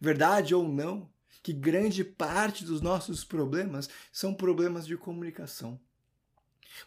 Verdade 0.00 0.54
ou 0.54 0.68
não, 0.68 1.10
que 1.42 1.52
grande 1.52 2.04
parte 2.04 2.64
dos 2.64 2.80
nossos 2.80 3.24
problemas 3.24 3.88
são 4.12 4.34
problemas 4.34 4.86
de 4.86 4.96
comunicação. 4.96 5.80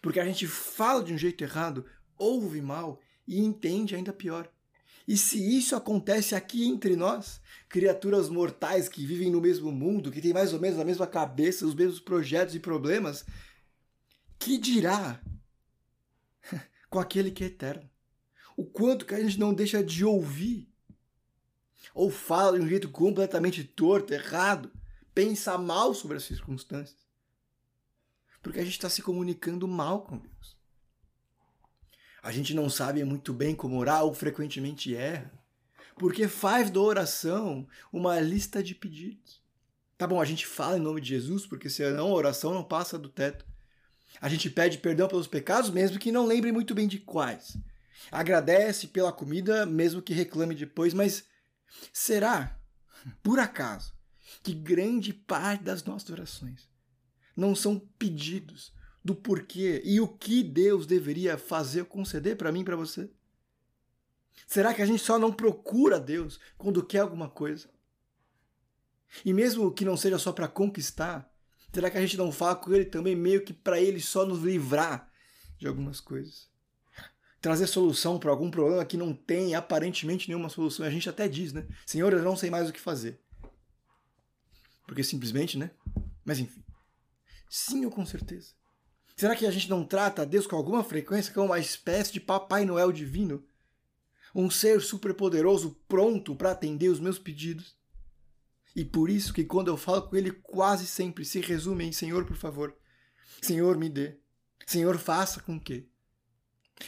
Porque 0.02 0.20
a 0.20 0.26
gente 0.26 0.46
fala 0.48 1.04
de 1.04 1.14
um 1.14 1.18
jeito 1.18 1.44
errado, 1.44 1.86
ouve 2.18 2.62
mal 2.62 3.00
e 3.28 3.40
entende 3.40 3.96
ainda 3.96 4.14
pior. 4.14 4.50
E 5.08 5.18
se 5.18 5.58
isso 5.58 5.76
acontece 5.76 6.36
aqui 6.36 6.68
entre 6.68 6.96
nós, 6.96 7.42
criaturas 7.68 8.30
mortais 8.30 8.88
que 8.88 9.06
vivem 9.06 9.32
no 9.32 9.42
mesmo 9.42 9.72
mundo, 9.72 10.12
que 10.12 10.22
têm 10.22 10.34
mais 10.34 10.54
ou 10.54 10.60
menos 10.60 10.80
a 10.80 10.86
mesma 10.86 11.08
cabeça, 11.08 11.66
os 11.66 11.74
mesmos 11.74 12.00
projetos 12.00 12.56
e 12.56 12.60
problemas, 12.60 13.26
que 14.38 14.58
dirá 14.58 15.20
com 16.90 17.00
aquele 17.00 17.32
que 17.32 17.44
é 17.44 17.48
eterno. 17.48 17.90
O 18.56 18.66
quanto 18.66 19.06
que 19.06 19.16
a 19.16 19.22
gente 19.22 19.40
não 19.40 19.54
deixa 19.54 19.84
de 19.84 20.06
ouvir, 20.06 20.68
ou 21.94 22.12
fala 22.12 22.58
de 22.58 22.64
um 22.64 22.68
jeito 22.70 22.90
completamente 22.90 23.64
torto, 23.64 24.14
errado, 24.14 24.72
pensa 25.14 25.58
mal 25.58 25.94
sobre 25.94 26.18
as 26.18 26.24
circunstâncias. 26.24 27.11
Porque 28.42 28.60
a 28.60 28.64
gente 28.64 28.74
está 28.74 28.90
se 28.90 29.02
comunicando 29.02 29.68
mal 29.68 30.02
com 30.02 30.18
Deus. 30.18 30.58
A 32.24 32.32
gente 32.32 32.54
não 32.54 32.70
sabe 32.70 33.04
muito 33.04 33.34
bem 33.34 33.56
como 33.56 33.78
orar 33.78 34.04
ou 34.04 34.14
frequentemente 34.14 34.96
erra, 34.96 35.32
porque 35.96 36.28
faz 36.28 36.70
da 36.70 36.80
oração 36.80 37.68
uma 37.92 38.20
lista 38.20 38.64
de 38.64 38.76
pedidos. 38.76 39.42
Tá 39.98 40.08
bom, 40.08 40.20
a 40.20 40.26
gente 40.26 40.46
fala 40.46 40.78
em 40.78 40.82
nome 40.82 41.02
de 41.02 41.10
Jesus, 41.10 41.46
porque 41.46 41.70
senão 41.70 42.08
a 42.08 42.14
oração 42.14 42.54
não 42.54 42.64
passa 42.64 42.98
do 42.98 43.10
teto. 43.10 43.46
A 44.20 44.28
gente 44.28 44.50
pede 44.50 44.78
perdão 44.80 45.08
pelos 45.08 45.28
pecados, 45.28 45.70
mesmo 45.70 46.00
que 46.00 46.12
não 46.12 46.26
lembre 46.26 46.52
muito 46.52 46.74
bem 46.76 46.88
de 46.88 47.00
quais. 47.00 47.58
Agradece 48.12 48.88
pela 48.88 49.14
comida, 49.14 49.66
mesmo 49.66 50.02
que 50.02 50.14
reclame 50.14 50.56
depois, 50.56 50.94
mas 50.94 51.26
será, 51.94 52.60
por 53.22 53.40
acaso, 53.40 53.94
que 54.44 54.54
grande 54.54 55.14
parte 55.14 55.64
das 55.64 55.84
nossas 55.84 56.10
orações 56.10 56.71
não 57.36 57.56
são 57.56 57.80
pedidos 57.98 58.74
do 59.04 59.16
porquê 59.16 59.82
e 59.84 60.00
o 60.00 60.08
que 60.08 60.44
Deus 60.44 60.86
deveria 60.86 61.38
fazer, 61.38 61.86
conceder 61.86 62.38
para 62.38 62.52
mim 62.52 62.62
e 62.62 62.66
para 62.66 62.76
você? 62.76 63.10
Será 64.48 64.74
que 64.74 64.82
a 64.82 64.86
gente 64.86 65.04
só 65.04 65.18
não 65.18 65.32
procura 65.32 66.00
Deus 66.00 66.40
quando 66.58 66.86
quer 66.86 67.00
alguma 67.00 67.30
coisa? 67.30 67.70
E 69.26 69.34
mesmo 69.34 69.72
que 69.72 69.86
não 69.86 69.98
seja 69.98 70.18
só 70.18 70.32
para 70.32 70.48
conquistar, 70.48 71.32
Será 71.74 71.90
que 71.90 71.98
a 71.98 72.02
gente 72.02 72.18
não 72.18 72.32
fala 72.32 72.56
com 72.56 72.74
ele 72.74 72.86
também 72.86 73.16
meio 73.16 73.44
que 73.44 73.54
para 73.54 73.80
ele 73.80 74.02
só 74.02 74.26
nos 74.26 74.44
livrar 74.44 75.10
de 75.58 75.68
algumas 75.68 76.02
coisas? 76.02 76.50
Trazer 77.40 77.66
solução 77.66 78.20
para 78.20 78.30
algum 78.30 78.52
problema 78.52 78.86
que 78.86 78.98
não 78.98 79.14
tem 79.14 79.56
aparentemente 79.56 80.28
nenhuma 80.28 80.50
solução. 80.50 80.86
A 80.86 80.90
gente 80.90 81.10
até 81.10 81.28
diz, 81.28 81.54
né? 81.54 81.66
Senhor, 81.86 82.12
eu 82.12 82.22
não 82.22 82.36
sei 82.36 82.50
mais 82.50 82.70
o 82.70 82.74
que 82.74 82.80
fazer. 82.80 83.20
Porque 84.86 85.04
simplesmente, 85.04 85.58
né? 85.58 85.72
Mas 86.26 86.40
enfim. 86.40 86.62
Sim, 87.54 87.84
ou 87.84 87.92
com 87.92 88.06
certeza. 88.06 88.54
Será 89.14 89.36
que 89.36 89.46
a 89.46 89.52
gente 89.52 89.70
não 89.70 89.86
trata 89.86 90.22
a 90.22 90.26
Deus 90.26 90.48
com 90.48 90.56
alguma 90.56 90.86
frequência 90.86 91.34
como 91.34 91.48
uma 91.48 91.60
espécie 91.60 92.14
de 92.14 92.22
Papai 92.22 92.64
Noel 92.64 92.94
divino? 92.94 93.46
Um 94.34 94.50
ser 94.50 94.82
superpoderoso 94.82 95.78
pronto 95.86 96.34
para 96.34 96.52
atender 96.52 96.88
os 96.88 97.02
meus 97.02 97.20
pedidos? 97.20 97.76
E 98.74 98.86
por 98.86 99.10
isso 99.10 99.34
que 99.34 99.44
quando 99.44 99.68
eu 99.68 99.76
falo 99.76 100.04
com 100.04 100.16
ele, 100.16 100.32
quase 100.32 100.88
sempre 100.88 101.26
se 101.26 101.42
resume 101.42 101.84
em 101.84 101.92
Senhor, 101.92 102.24
por 102.24 102.38
favor. 102.38 102.74
Senhor, 103.42 103.78
me 103.78 103.90
dê. 103.90 104.18
Senhor, 104.66 104.98
faça 104.98 105.42
com 105.42 105.60
que. 105.60 105.90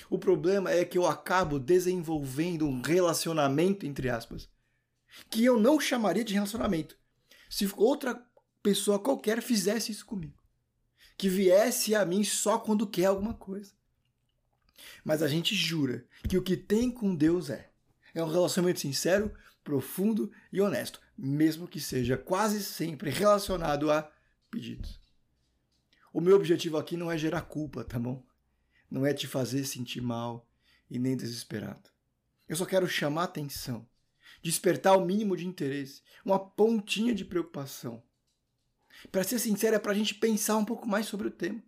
O 0.10 0.17
problema 0.17 0.72
é 0.72 0.86
que 0.86 0.98
eu 0.98 1.05
acabo 1.05 1.60
desenvolvendo 1.60 2.65
um 2.65 2.82
relacionamento, 2.82 3.86
entre 3.86 4.10
aspas, 4.10 4.50
que 5.29 5.43
eu 5.43 5.60
não 5.60 5.77
chamaria 5.77 6.24
de 6.24 6.34
relacionamento 6.34 6.98
se 7.50 7.70
outra 7.75 8.25
pessoa 8.63 8.98
qualquer 8.98 9.41
fizesse 9.41 9.91
isso 9.91 10.05
comigo. 10.05 10.42
Que 11.17 11.29
viesse 11.29 11.96
a 11.96 12.05
mim 12.05 12.24
só 12.24 12.58
quando 12.58 12.88
quer 12.88 13.05
alguma 13.05 13.34
coisa. 13.34 13.72
Mas 15.03 15.22
a 15.22 15.27
gente 15.27 15.55
jura 15.55 16.05
que 16.27 16.38
o 16.38 16.43
que 16.43 16.58
tem 16.58 16.91
com 16.91 17.15
Deus 17.15 17.50
é 17.50 17.70
é 18.15 18.24
um 18.24 18.29
relacionamento 18.29 18.79
sincero, 18.79 19.34
profundo 19.63 20.32
e 20.51 20.62
honesto 20.62 21.01
mesmo 21.17 21.67
que 21.67 21.79
seja 21.79 22.17
quase 22.17 22.63
sempre 22.63 23.10
relacionado 23.10 23.91
a 23.91 24.12
pedidos. 24.50 25.00
O 26.12 26.22
meu 26.22 26.36
objetivo 26.36 26.77
aqui 26.77 26.96
não 26.98 27.12
é 27.12 27.17
gerar 27.17 27.41
culpa, 27.41 27.84
tá 27.84 28.00
bom? 28.00 28.24
Não 28.89 29.05
é 29.05 29.13
te 29.13 29.27
fazer 29.27 29.65
sentir 29.65 30.01
mal 30.01 30.48
e 30.89 31.00
nem 31.00 31.17
desesperado. 31.17 31.89
Eu 32.48 32.55
só 32.55 32.65
quero 32.65 32.88
chamar 32.88 33.24
atenção, 33.24 33.88
despertar 34.41 34.98
o 34.98 35.05
mínimo 35.05 35.36
de 35.36 35.48
interesse, 35.48 36.01
uma 36.24 36.38
pontinha 36.38 37.15
de 37.15 37.25
preocupação. 37.25 38.03
Para 39.12 39.24
ser 39.24 39.39
sincero, 39.39 39.75
é 39.75 39.79
para 39.79 39.91
a 39.91 39.95
gente 39.95 40.15
pensar 40.15 40.57
um 40.57 40.65
pouco 40.65 40.88
mais 40.88 41.05
sobre 41.05 41.27
o 41.27 41.31
tema. 41.31 41.62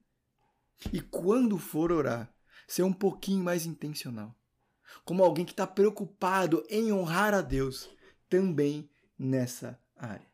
E 0.91 1.01
quando 1.01 1.57
for 1.57 1.91
orar, 1.91 2.33
ser 2.67 2.83
um 2.83 2.93
pouquinho 2.93 3.43
mais 3.43 3.65
intencional. 3.65 4.35
Como 5.03 5.23
alguém 5.23 5.45
que 5.45 5.51
está 5.51 5.67
preocupado 5.67 6.65
em 6.69 6.91
honrar 6.91 7.33
a 7.33 7.41
Deus 7.41 7.89
também 8.29 8.89
nessa 9.17 9.79
área. 9.95 10.25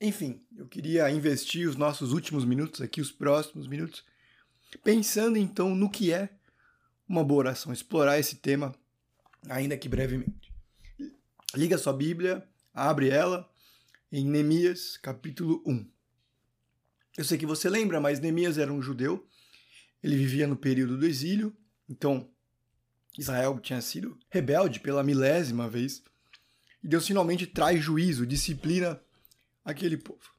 Enfim, 0.00 0.44
eu 0.56 0.68
queria 0.68 1.10
investir 1.10 1.68
os 1.68 1.76
nossos 1.76 2.12
últimos 2.12 2.44
minutos 2.44 2.80
aqui, 2.80 3.00
os 3.00 3.10
próximos 3.10 3.66
minutos, 3.66 4.04
pensando 4.84 5.38
então 5.38 5.74
no 5.74 5.90
que 5.90 6.12
é 6.12 6.28
uma 7.08 7.24
boa 7.24 7.38
oração, 7.38 7.72
explorar 7.72 8.18
esse 8.18 8.36
tema, 8.36 8.74
ainda 9.48 9.76
que 9.76 9.88
brevemente. 9.88 10.52
Liga 11.54 11.78
sua 11.78 11.92
Bíblia, 11.92 12.46
abre 12.74 13.08
ela 13.08 13.48
em 14.18 14.24
Neemias, 14.24 14.96
capítulo 14.96 15.62
1. 15.66 15.86
Eu 17.18 17.24
sei 17.24 17.36
que 17.36 17.44
você 17.44 17.68
lembra, 17.68 18.00
mas 18.00 18.18
Neemias 18.18 18.56
era 18.56 18.72
um 18.72 18.80
judeu, 18.80 19.28
ele 20.02 20.16
vivia 20.16 20.46
no 20.46 20.56
período 20.56 20.96
do 20.96 21.04
exílio, 21.04 21.54
então 21.86 22.26
Israel 23.18 23.60
tinha 23.60 23.78
sido 23.82 24.18
rebelde 24.30 24.80
pela 24.80 25.04
milésima 25.04 25.68
vez, 25.68 26.02
e 26.82 26.88
Deus 26.88 27.06
finalmente 27.06 27.46
traz 27.46 27.84
juízo, 27.84 28.26
disciplina 28.26 28.98
aquele 29.62 29.98
povo. 29.98 30.32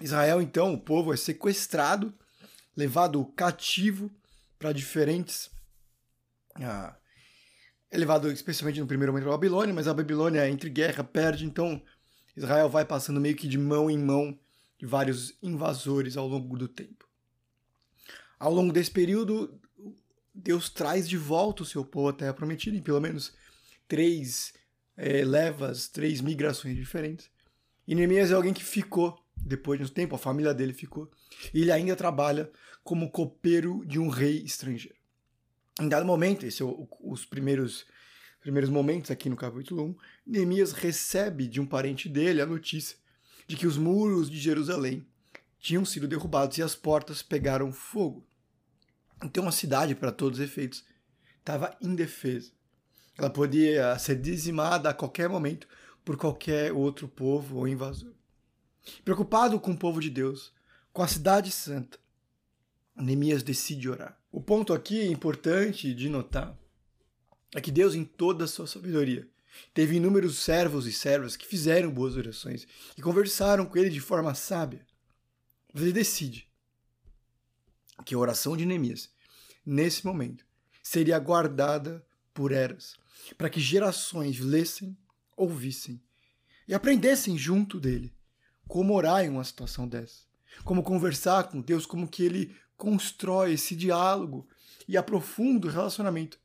Israel, 0.00 0.40
então, 0.40 0.72
o 0.72 0.80
povo 0.80 1.12
é 1.12 1.16
sequestrado, 1.16 2.14
levado 2.76 3.24
cativo 3.34 4.12
para 4.60 4.70
diferentes. 4.70 5.50
Ah, 6.54 6.96
é 7.90 7.98
levado 7.98 8.30
especialmente 8.30 8.78
no 8.78 8.86
primeiro 8.86 9.12
momento 9.12 9.24
para 9.24 9.34
a 9.34 9.38
Babilônia, 9.38 9.74
mas 9.74 9.88
a 9.88 9.94
Babilônia, 9.94 10.48
entre 10.48 10.70
guerra, 10.70 11.02
perde, 11.02 11.44
então 11.44 11.82
Israel 12.36 12.68
vai 12.68 12.84
passando 12.84 13.20
meio 13.20 13.36
que 13.36 13.48
de 13.48 13.58
mão 13.58 13.90
em 13.90 13.98
mão 13.98 14.38
de 14.78 14.86
vários 14.86 15.36
invasores 15.42 16.16
ao 16.16 16.28
longo 16.28 16.56
do 16.58 16.68
tempo. 16.68 17.08
Ao 18.38 18.52
longo 18.52 18.72
desse 18.72 18.90
período, 18.90 19.58
Deus 20.34 20.68
traz 20.68 21.08
de 21.08 21.16
volta 21.16 21.62
o 21.62 21.66
seu 21.66 21.84
povo 21.84 22.08
à 22.08 22.12
Terra 22.12 22.34
Prometida, 22.34 22.76
em 22.76 22.82
pelo 22.82 23.00
menos 23.00 23.32
três 23.88 24.52
é, 24.96 25.24
levas, 25.24 25.88
três 25.88 26.20
migrações 26.20 26.76
diferentes. 26.76 27.30
E 27.88 27.94
Neemias 27.94 28.30
é 28.30 28.34
alguém 28.34 28.52
que 28.52 28.64
ficou 28.64 29.18
depois 29.46 29.78
de 29.78 29.86
um 29.86 29.88
tempo, 29.88 30.14
a 30.14 30.18
família 30.18 30.52
dele 30.52 30.72
ficou. 30.72 31.10
E 31.54 31.62
ele 31.62 31.70
ainda 31.70 31.94
trabalha 31.94 32.50
como 32.82 33.10
copeiro 33.10 33.84
de 33.86 33.98
um 33.98 34.08
rei 34.08 34.42
estrangeiro. 34.42 34.96
Em 35.80 35.88
dado 35.88 36.06
momento, 36.06 36.44
esse 36.46 36.62
é 36.62 36.64
o, 36.64 36.88
os 37.00 37.24
primeiros, 37.24 37.86
primeiros 38.46 38.70
momentos 38.70 39.10
aqui 39.10 39.28
no 39.28 39.34
capítulo 39.34 39.82
1, 39.86 39.96
Neemias 40.24 40.70
recebe 40.70 41.48
de 41.48 41.60
um 41.60 41.66
parente 41.66 42.08
dele 42.08 42.40
a 42.40 42.46
notícia 42.46 42.96
de 43.44 43.56
que 43.56 43.66
os 43.66 43.76
muros 43.76 44.30
de 44.30 44.38
Jerusalém 44.38 45.04
tinham 45.58 45.84
sido 45.84 46.06
derrubados 46.06 46.56
e 46.56 46.62
as 46.62 46.76
portas 46.76 47.24
pegaram 47.24 47.72
fogo. 47.72 48.24
Então 49.24 49.48
a 49.48 49.50
cidade, 49.50 49.96
para 49.96 50.12
todos 50.12 50.38
os 50.38 50.44
efeitos, 50.44 50.84
estava 51.40 51.76
indefesa. 51.80 52.52
Ela 53.18 53.30
podia 53.30 53.98
ser 53.98 54.14
dizimada 54.14 54.90
a 54.90 54.94
qualquer 54.94 55.28
momento 55.28 55.66
por 56.04 56.16
qualquer 56.16 56.72
outro 56.72 57.08
povo 57.08 57.56
ou 57.56 57.66
invasor. 57.66 58.14
Preocupado 59.04 59.58
com 59.58 59.72
o 59.72 59.76
povo 59.76 60.00
de 60.00 60.08
Deus, 60.08 60.52
com 60.92 61.02
a 61.02 61.08
cidade 61.08 61.50
santa, 61.50 61.98
Neemias 62.94 63.42
decide 63.42 63.88
orar. 63.88 64.16
O 64.30 64.40
ponto 64.40 64.72
aqui 64.72 65.04
importante 65.04 65.92
de 65.92 66.08
notar 66.08 66.56
é 67.56 67.60
que 67.60 67.72
Deus, 67.72 67.94
em 67.94 68.04
toda 68.04 68.44
a 68.44 68.48
sua 68.48 68.66
sabedoria, 68.66 69.26
teve 69.72 69.96
inúmeros 69.96 70.36
servos 70.36 70.86
e 70.86 70.92
servas 70.92 71.36
que 71.36 71.46
fizeram 71.46 71.90
boas 71.90 72.14
orações 72.14 72.68
e 72.98 73.00
conversaram 73.00 73.64
com 73.64 73.78
ele 73.78 73.88
de 73.88 73.98
forma 73.98 74.34
sábia. 74.34 74.86
Ele 75.74 75.90
decide 75.90 76.46
que 78.04 78.14
a 78.14 78.18
oração 78.18 78.58
de 78.58 78.66
Neemias, 78.66 79.08
nesse 79.64 80.04
momento, 80.04 80.44
seria 80.82 81.18
guardada 81.18 82.04
por 82.34 82.52
eras, 82.52 82.94
para 83.38 83.48
que 83.48 83.58
gerações 83.58 84.38
lessem 84.38 84.94
ouvissem 85.34 85.98
e 86.68 86.74
aprendessem 86.74 87.38
junto 87.38 87.80
dele 87.80 88.12
como 88.68 88.94
orar 88.94 89.24
em 89.24 89.30
uma 89.30 89.44
situação 89.44 89.88
dessa, 89.88 90.24
como 90.62 90.82
conversar 90.82 91.44
com 91.44 91.62
Deus, 91.62 91.86
como 91.86 92.06
que 92.06 92.22
ele 92.22 92.54
constrói 92.76 93.54
esse 93.54 93.74
diálogo 93.74 94.46
e 94.86 94.94
aprofunda 94.94 95.68
o 95.68 95.70
relacionamento. 95.70 96.38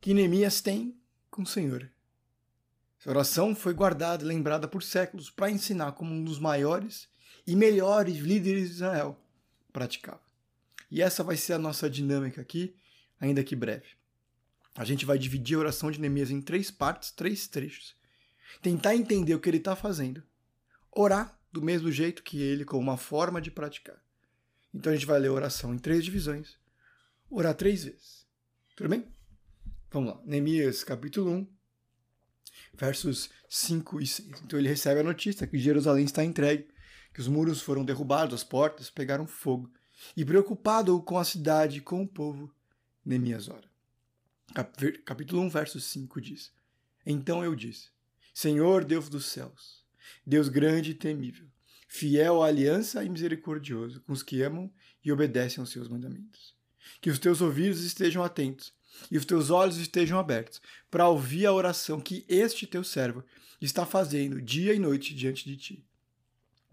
Que 0.00 0.14
Neemias 0.14 0.60
tem 0.60 0.98
com 1.30 1.42
o 1.42 1.46
Senhor. 1.46 1.90
Essa 2.98 3.10
oração 3.10 3.54
foi 3.54 3.74
guardada 3.74 4.24
e 4.24 4.26
lembrada 4.26 4.66
por 4.66 4.82
séculos 4.82 5.30
para 5.30 5.50
ensinar 5.50 5.92
como 5.92 6.12
um 6.12 6.24
dos 6.24 6.38
maiores 6.38 7.08
e 7.46 7.56
melhores 7.56 8.16
líderes 8.18 8.68
de 8.68 8.74
Israel 8.74 9.18
praticava. 9.72 10.20
E 10.90 11.00
essa 11.00 11.22
vai 11.22 11.36
ser 11.36 11.54
a 11.54 11.58
nossa 11.58 11.88
dinâmica 11.88 12.40
aqui, 12.40 12.74
ainda 13.20 13.44
que 13.44 13.54
breve. 13.54 13.88
A 14.74 14.84
gente 14.84 15.04
vai 15.04 15.18
dividir 15.18 15.56
a 15.56 15.60
oração 15.60 15.90
de 15.90 16.00
Neemias 16.00 16.30
em 16.30 16.40
três 16.40 16.70
partes, 16.70 17.10
três 17.10 17.46
trechos. 17.46 17.94
Tentar 18.62 18.94
entender 18.94 19.34
o 19.34 19.40
que 19.40 19.48
ele 19.48 19.58
está 19.58 19.76
fazendo. 19.76 20.22
Orar 20.90 21.38
do 21.52 21.62
mesmo 21.62 21.90
jeito 21.90 22.22
que 22.22 22.40
ele, 22.40 22.64
como 22.64 22.82
uma 22.82 22.96
forma 22.96 23.40
de 23.40 23.50
praticar. 23.50 24.02
Então 24.72 24.92
a 24.92 24.94
gente 24.94 25.06
vai 25.06 25.18
ler 25.18 25.28
a 25.28 25.32
oração 25.32 25.74
em 25.74 25.78
três 25.78 26.04
divisões. 26.04 26.58
Orar 27.28 27.54
três 27.54 27.84
vezes. 27.84 28.26
Tudo 28.76 28.88
bem? 28.88 29.19
Vamos 29.92 30.10
lá. 30.10 30.20
Neemias 30.24 30.84
capítulo 30.84 31.32
1, 31.32 31.46
versos 32.74 33.28
5 33.48 34.00
e 34.00 34.06
6. 34.06 34.28
Então 34.44 34.56
ele 34.56 34.68
recebe 34.68 35.00
a 35.00 35.02
notícia 35.04 35.48
que 35.48 35.58
Jerusalém 35.58 36.04
está 36.04 36.24
entregue, 36.24 36.68
que 37.12 37.20
os 37.20 37.26
muros 37.26 37.60
foram 37.60 37.84
derrubados, 37.84 38.34
as 38.34 38.44
portas 38.44 38.88
pegaram 38.88 39.26
fogo 39.26 39.68
e 40.16 40.24
preocupado 40.24 41.02
com 41.02 41.18
a 41.18 41.24
cidade 41.24 41.78
e 41.78 41.80
com 41.80 42.02
o 42.04 42.08
povo, 42.08 42.54
Neemias 43.04 43.48
ora. 43.48 43.68
Capítulo 45.04 45.42
1, 45.42 45.50
verso 45.50 45.80
5 45.80 46.20
diz: 46.20 46.52
Então 47.04 47.42
eu 47.42 47.56
disse: 47.56 47.88
Senhor 48.32 48.84
Deus 48.84 49.08
dos 49.08 49.26
céus, 49.26 49.84
Deus 50.24 50.48
grande 50.48 50.92
e 50.92 50.94
temível, 50.94 51.48
fiel 51.88 52.44
à 52.44 52.46
aliança 52.46 53.02
e 53.02 53.08
misericordioso 53.08 54.00
com 54.02 54.12
os 54.12 54.22
que 54.22 54.40
amam 54.40 54.72
e 55.04 55.10
obedecem 55.10 55.60
aos 55.60 55.70
seus 55.70 55.88
mandamentos. 55.88 56.54
Que 57.00 57.10
os 57.10 57.18
teus 57.18 57.40
ouvidos 57.40 57.82
estejam 57.82 58.22
atentos 58.22 58.72
e 59.10 59.18
os 59.18 59.24
teus 59.24 59.50
olhos 59.50 59.76
estejam 59.76 60.18
abertos 60.18 60.60
para 60.90 61.08
ouvir 61.08 61.46
a 61.46 61.52
oração 61.52 62.00
que 62.00 62.24
este 62.28 62.66
teu 62.66 62.84
servo 62.84 63.24
está 63.60 63.84
fazendo 63.84 64.40
dia 64.40 64.74
e 64.74 64.78
noite 64.78 65.14
diante 65.14 65.44
de 65.44 65.56
ti, 65.56 65.84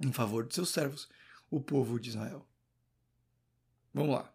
em 0.02 0.12
favor 0.12 0.46
de 0.46 0.56
seus 0.56 0.70
servos, 0.70 1.08
o 1.50 1.60
povo 1.60 2.00
de 2.00 2.10
Israel. 2.10 2.48
Vamos 3.94 4.16
lá. 4.16 4.34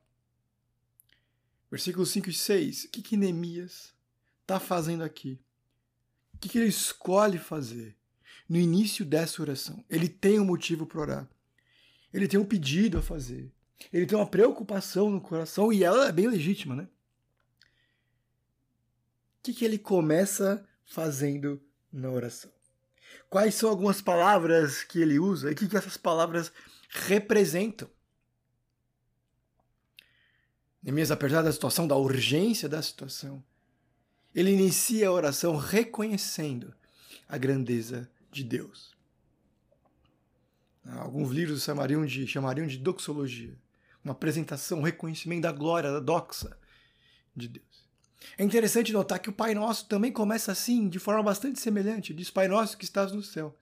Versículos 1.70 2.10
5 2.10 2.28
e 2.28 2.32
6. 2.32 2.84
O 2.84 2.88
que, 2.88 3.00
que 3.00 3.16
Neemias 3.16 3.94
está 4.42 4.60
fazendo 4.60 5.02
aqui? 5.02 5.40
O 6.34 6.38
que, 6.38 6.48
que 6.48 6.58
ele 6.58 6.68
escolhe 6.68 7.38
fazer 7.38 7.96
no 8.48 8.58
início 8.58 9.04
dessa 9.04 9.40
oração? 9.40 9.84
Ele 9.88 10.08
tem 10.08 10.38
um 10.38 10.44
motivo 10.44 10.86
para 10.86 11.00
orar. 11.00 11.30
Ele 12.12 12.28
tem 12.28 12.38
um 12.38 12.44
pedido 12.44 12.98
a 12.98 13.02
fazer. 13.02 13.50
Ele 13.92 14.04
tem 14.04 14.18
uma 14.18 14.26
preocupação 14.26 15.10
no 15.10 15.20
coração 15.20 15.72
e 15.72 15.82
ela 15.82 16.08
é 16.08 16.12
bem 16.12 16.28
legítima, 16.28 16.76
né? 16.76 16.88
Que, 19.42 19.52
que 19.52 19.64
ele 19.64 19.78
começa 19.78 20.66
fazendo 20.84 21.60
na 21.92 22.10
oração? 22.10 22.50
Quais 23.28 23.54
são 23.54 23.68
algumas 23.68 24.00
palavras 24.00 24.84
que 24.84 25.00
ele 25.00 25.18
usa 25.18 25.50
e 25.50 25.52
o 25.52 25.56
que, 25.56 25.68
que 25.68 25.76
essas 25.76 25.96
palavras 25.96 26.52
representam? 26.90 27.88
Neemias, 30.82 31.10
apesar 31.10 31.42
da 31.42 31.52
situação, 31.52 31.86
da 31.86 31.96
urgência 31.96 32.68
da 32.68 32.82
situação, 32.82 33.42
ele 34.34 34.50
inicia 34.50 35.08
a 35.08 35.12
oração 35.12 35.56
reconhecendo 35.56 36.74
a 37.28 37.38
grandeza 37.38 38.10
de 38.30 38.42
Deus. 38.42 38.92
Alguns 40.84 41.30
livros 41.30 41.62
chamariam 41.62 42.04
de, 42.04 42.26
chamariam 42.26 42.66
de 42.66 42.76
doxologia, 42.76 43.56
uma 44.04 44.12
apresentação, 44.12 44.80
um 44.80 44.82
reconhecimento 44.82 45.42
da 45.42 45.52
glória, 45.52 45.92
da 45.92 46.00
doxa 46.00 46.58
de 47.36 47.46
Deus. 47.48 47.71
É 48.36 48.44
interessante 48.44 48.92
notar 48.92 49.18
que 49.18 49.30
o 49.30 49.32
Pai 49.32 49.54
Nosso 49.54 49.86
também 49.86 50.12
começa 50.12 50.52
assim, 50.52 50.88
de 50.88 50.98
forma 50.98 51.22
bastante 51.22 51.60
semelhante. 51.60 52.14
Diz: 52.14 52.30
Pai 52.30 52.48
Nosso 52.48 52.76
que 52.76 52.84
estás 52.84 53.12
no 53.12 53.22
céu, 53.22 53.58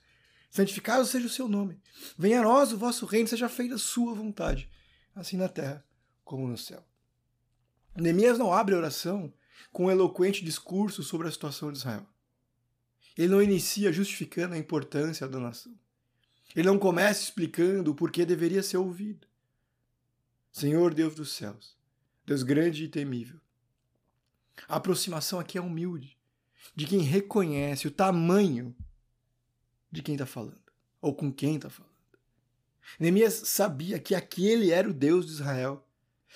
santificado 0.50 1.04
seja 1.04 1.26
o 1.26 1.30
seu 1.30 1.48
nome. 1.48 1.80
Venha 2.16 2.40
a 2.40 2.44
nós 2.44 2.72
o 2.72 2.78
vosso 2.78 3.06
reino, 3.06 3.28
seja 3.28 3.48
feita 3.48 3.74
a 3.74 3.78
sua 3.78 4.14
vontade, 4.14 4.70
assim 5.14 5.36
na 5.36 5.48
terra 5.48 5.84
como 6.24 6.46
no 6.46 6.56
céu. 6.56 6.84
Neemias 7.96 8.38
não 8.38 8.52
abre 8.52 8.74
a 8.74 8.78
oração 8.78 9.32
com 9.72 9.86
um 9.86 9.90
eloquente 9.90 10.44
discurso 10.44 11.02
sobre 11.02 11.26
a 11.26 11.30
situação 11.30 11.72
de 11.72 11.78
Israel. 11.78 12.06
Ele 13.16 13.28
não 13.28 13.42
inicia 13.42 13.92
justificando 13.92 14.54
a 14.54 14.58
importância 14.58 15.26
da 15.28 15.40
nação. 15.40 15.76
Ele 16.54 16.68
não 16.68 16.78
começa 16.78 17.22
explicando 17.22 17.90
o 17.90 17.94
porquê 17.94 18.24
deveria 18.24 18.62
ser 18.62 18.76
ouvido. 18.76 19.26
Senhor 20.52 20.94
Deus 20.94 21.14
dos 21.14 21.32
céus, 21.32 21.76
Deus 22.24 22.42
grande 22.42 22.84
e 22.84 22.88
temível, 22.88 23.40
A 24.68 24.76
aproximação 24.76 25.38
aqui 25.38 25.58
é 25.58 25.60
humilde, 25.60 26.16
de 26.74 26.86
quem 26.86 27.00
reconhece 27.00 27.86
o 27.86 27.90
tamanho 27.90 28.74
de 29.90 30.02
quem 30.02 30.14
está 30.14 30.26
falando, 30.26 30.60
ou 31.00 31.14
com 31.14 31.32
quem 31.32 31.56
está 31.56 31.68
falando. 31.68 31.90
Neemias 32.98 33.42
sabia 33.44 33.98
que 33.98 34.14
aquele 34.14 34.70
era 34.70 34.88
o 34.88 34.94
Deus 34.94 35.26
de 35.26 35.32
Israel, 35.32 35.86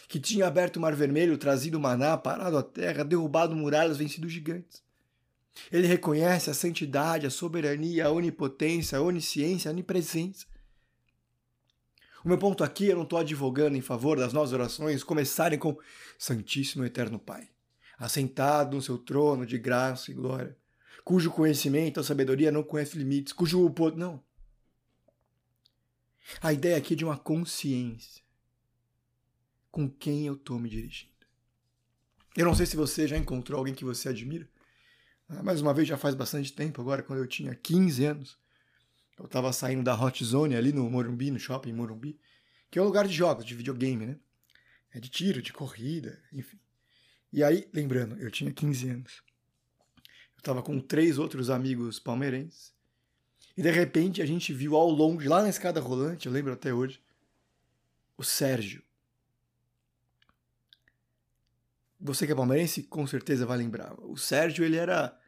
que 0.09 0.21
tinha 0.21 0.47
aberto 0.47 0.77
o 0.77 0.81
Mar 0.81 0.95
Vermelho, 0.95 1.39
trazido 1.39 1.79
o 1.79 1.81
maná, 1.81 2.17
parado 2.17 2.59
a 2.59 2.63
terra, 2.63 3.05
derrubado 3.05 3.55
muralhas, 3.55 3.97
vencido 3.97 4.29
gigantes. 4.29 4.83
Ele 5.71 5.87
reconhece 5.87 6.51
a 6.51 6.55
santidade, 6.55 7.27
a 7.27 7.31
soberania, 7.31 8.07
a 8.07 8.11
onipotência, 8.11 8.99
a 8.99 9.03
onisciência, 9.03 9.71
a 9.71 9.73
onipresença. 9.73 10.47
O 12.25 12.29
meu 12.29 12.39
ponto 12.39 12.65
aqui, 12.65 12.87
eu 12.87 12.97
não 12.97 13.05
estou 13.05 13.19
advogando 13.19 13.77
em 13.77 13.81
favor 13.81 14.19
das 14.19 14.33
nossas 14.33 14.53
orações 14.53 15.05
começarem 15.05 15.59
com 15.59 15.79
Santíssimo 16.19 16.85
Eterno 16.85 17.19
Pai, 17.19 17.49
assentado 17.99 18.77
no 18.77 18.83
seu 18.83 18.99
trono 18.99 19.47
de 19.47 19.59
graça 19.59 20.11
e 20.11 20.15
glória, 20.15 20.57
cujo 21.05 21.31
conhecimento, 21.31 22.01
a 22.01 22.05
sabedoria 22.05 22.51
não 22.51 22.63
conhece 22.63 22.99
limites, 22.99 23.33
cujo 23.33 23.69
poder. 23.71 23.97
Não. 23.97 24.23
A 26.41 26.53
ideia 26.53 26.77
aqui 26.77 26.95
é 26.95 26.97
de 26.97 27.05
uma 27.05 27.19
consciência 27.19 28.23
com 29.71 29.89
quem 29.89 30.27
eu 30.27 30.35
estou 30.35 30.59
me 30.59 30.69
dirigindo. 30.69 31.13
Eu 32.37 32.47
não 32.47 32.55
sei 32.55 32.67
se 32.67 32.77
você 32.77 33.07
já 33.07 33.17
encontrou 33.17 33.59
alguém 33.59 33.75
que 33.75 33.85
você 33.85 34.09
admira. 34.09 34.49
Ah, 35.29 35.43
mais 35.43 35.61
uma 35.61 35.75
vez, 35.75 35.87
já 35.87 35.97
faz 35.97 36.15
bastante 36.15 36.53
tempo, 36.53 36.81
agora, 36.81 37.03
quando 37.03 37.21
eu 37.21 37.27
tinha 37.27 37.55
15 37.55 38.05
anos. 38.05 38.39
Eu 39.19 39.27
estava 39.27 39.53
saindo 39.53 39.85
da 39.85 39.95
Hot 39.95 40.25
Zone 40.25 40.57
ali 40.57 40.73
no 40.73 40.89
Morumbi, 40.91 41.31
no 41.31 41.39
shopping 41.39 41.73
Morumbi, 41.73 42.19
que 42.71 42.79
é 42.79 42.83
um 42.83 42.85
lugar 42.85 43.07
de 43.07 43.15
jogos, 43.15 43.45
de 43.45 43.55
videogame, 43.55 44.07
né? 44.07 44.19
É 44.93 44.99
de 44.99 45.09
tiro, 45.09 45.41
de 45.41 45.53
corrida, 45.53 46.21
enfim. 46.33 46.59
E 47.35 47.42
aí, 47.42 47.68
lembrando, 47.75 48.16
eu 48.20 48.31
tinha 48.31 48.53
15 48.53 48.90
anos. 48.90 49.23
Eu 49.97 50.38
estava 50.38 50.62
com 50.62 50.79
três 50.79 51.18
outros 51.18 51.51
amigos 51.51 51.99
palmeirenses. 51.99 52.73
E 53.57 53.62
de 53.62 53.73
repente 53.73 54.23
a 54.23 54.27
gente 54.27 54.53
viu 54.53 54.77
ao 54.77 54.88
longe, 54.88 55.27
lá 55.27 55.42
na 55.42 55.49
escada 55.49 55.81
rolante, 55.81 56.27
eu 56.27 56.33
lembro 56.33 56.53
até 56.53 56.73
hoje, 56.73 57.03
o 58.16 58.23
Sérgio. 58.23 58.85
Você 61.99 62.25
que 62.25 62.31
é 62.31 62.37
palmeirense, 62.37 62.85
com 62.85 63.05
certeza 63.05 63.44
vai 63.44 63.59
lembrar. 63.59 63.94
O 63.99 64.16
Sérgio, 64.16 64.64
ele 64.64 64.77
era 64.77 65.18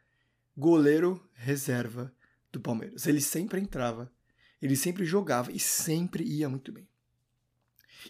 goleiro 0.55 1.21
reserva 1.33 2.15
do 2.53 2.61
Palmeiras. 2.61 3.05
Ele 3.05 3.19
sempre 3.19 3.59
entrava, 3.59 4.09
ele 4.61 4.77
sempre 4.77 5.03
jogava 5.03 5.51
e 5.51 5.59
sempre 5.59 6.23
ia 6.23 6.47
muito 6.47 6.71
bem. 6.71 6.87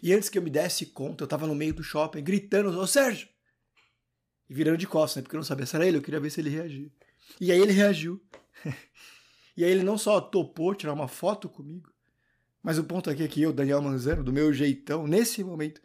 E 0.00 0.14
antes 0.14 0.28
que 0.28 0.38
eu 0.38 0.42
me 0.42 0.50
desse 0.50 0.86
conta, 0.86 1.24
eu 1.24 1.26
estava 1.26 1.48
no 1.48 1.54
meio 1.56 1.74
do 1.74 1.82
shopping 1.82 2.22
gritando: 2.22 2.68
Ô 2.78 2.86
Sérgio! 2.86 3.28
E 4.48 4.54
virando 4.54 4.78
de 4.78 4.86
costas, 4.86 5.16
né? 5.16 5.22
Porque 5.22 5.36
eu 5.36 5.38
não 5.38 5.44
sabia 5.44 5.66
se 5.66 5.76
era 5.76 5.86
ele, 5.86 5.98
eu 5.98 6.02
queria 6.02 6.20
ver 6.20 6.30
se 6.30 6.40
ele 6.40 6.50
reagia. 6.50 6.90
E 7.40 7.52
aí 7.52 7.60
ele 7.60 7.72
reagiu. 7.72 8.22
E 9.56 9.64
aí 9.64 9.72
ele 9.72 9.82
não 9.82 9.98
só 9.98 10.20
topou 10.20 10.72
tirar 10.72 10.92
uma 10.92 11.08
foto 11.08 11.48
comigo, 11.48 11.92
mas 12.62 12.78
o 12.78 12.84
ponto 12.84 13.10
aqui 13.10 13.24
é 13.24 13.26
que 13.26 13.42
eu, 13.42 13.52
Daniel 13.52 13.82
Manzano, 13.82 14.22
do 14.22 14.32
meu 14.32 14.52
jeitão, 14.52 15.04
nesse 15.04 15.42
momento, 15.42 15.80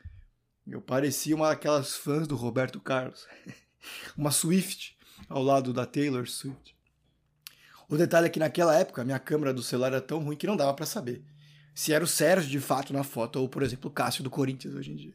eu 0.68 0.80
parecia 0.80 1.36
uma 1.36 1.48
daquelas 1.48 1.96
fãs 1.96 2.28
do 2.28 2.36
Roberto 2.36 2.80
Carlos. 2.80 3.26
uma 4.16 4.30
Swift 4.30 4.96
ao 5.28 5.42
lado 5.42 5.74
da 5.74 5.88
Taylor 5.88 6.30
Swift. 6.30 6.78
O 7.90 7.98
detalhe 7.98 8.28
é 8.28 8.30
que 8.30 8.38
naquela 8.38 8.78
época 8.78 9.02
a 9.02 9.06
minha 9.06 9.18
câmera 9.18 9.52
do 9.52 9.64
celular 9.64 9.88
era 9.88 10.02
tão 10.02 10.20
ruim 10.20 10.38
que 10.38 10.46
não 10.46 10.56
dava 10.56 10.76
para 10.76 10.86
saber 10.86 11.26
se 11.74 11.92
era 11.92 12.04
o 12.04 12.08
Sérgio 12.08 12.50
de 12.50 12.60
fato 12.60 12.94
na 12.94 13.04
foto 13.04 13.40
ou, 13.40 13.50
por 13.50 13.64
exemplo, 13.64 13.90
o 13.90 13.94
Cássio 13.94 14.24
do 14.24 14.30
Corinthians 14.30 14.76
hoje 14.76 14.92
em 14.92 14.96
dia. 14.96 15.14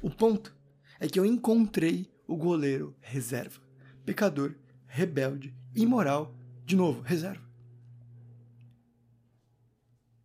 O 0.00 0.10
ponto 0.10 0.54
é 1.00 1.08
que 1.08 1.18
eu 1.18 1.26
encontrei 1.26 2.08
o 2.26 2.36
goleiro 2.36 2.96
reserva, 3.00 3.60
pecador, 4.04 4.54
rebelde, 4.86 5.54
imoral, 5.74 6.34
de 6.64 6.76
novo, 6.76 7.00
reserva. 7.02 7.44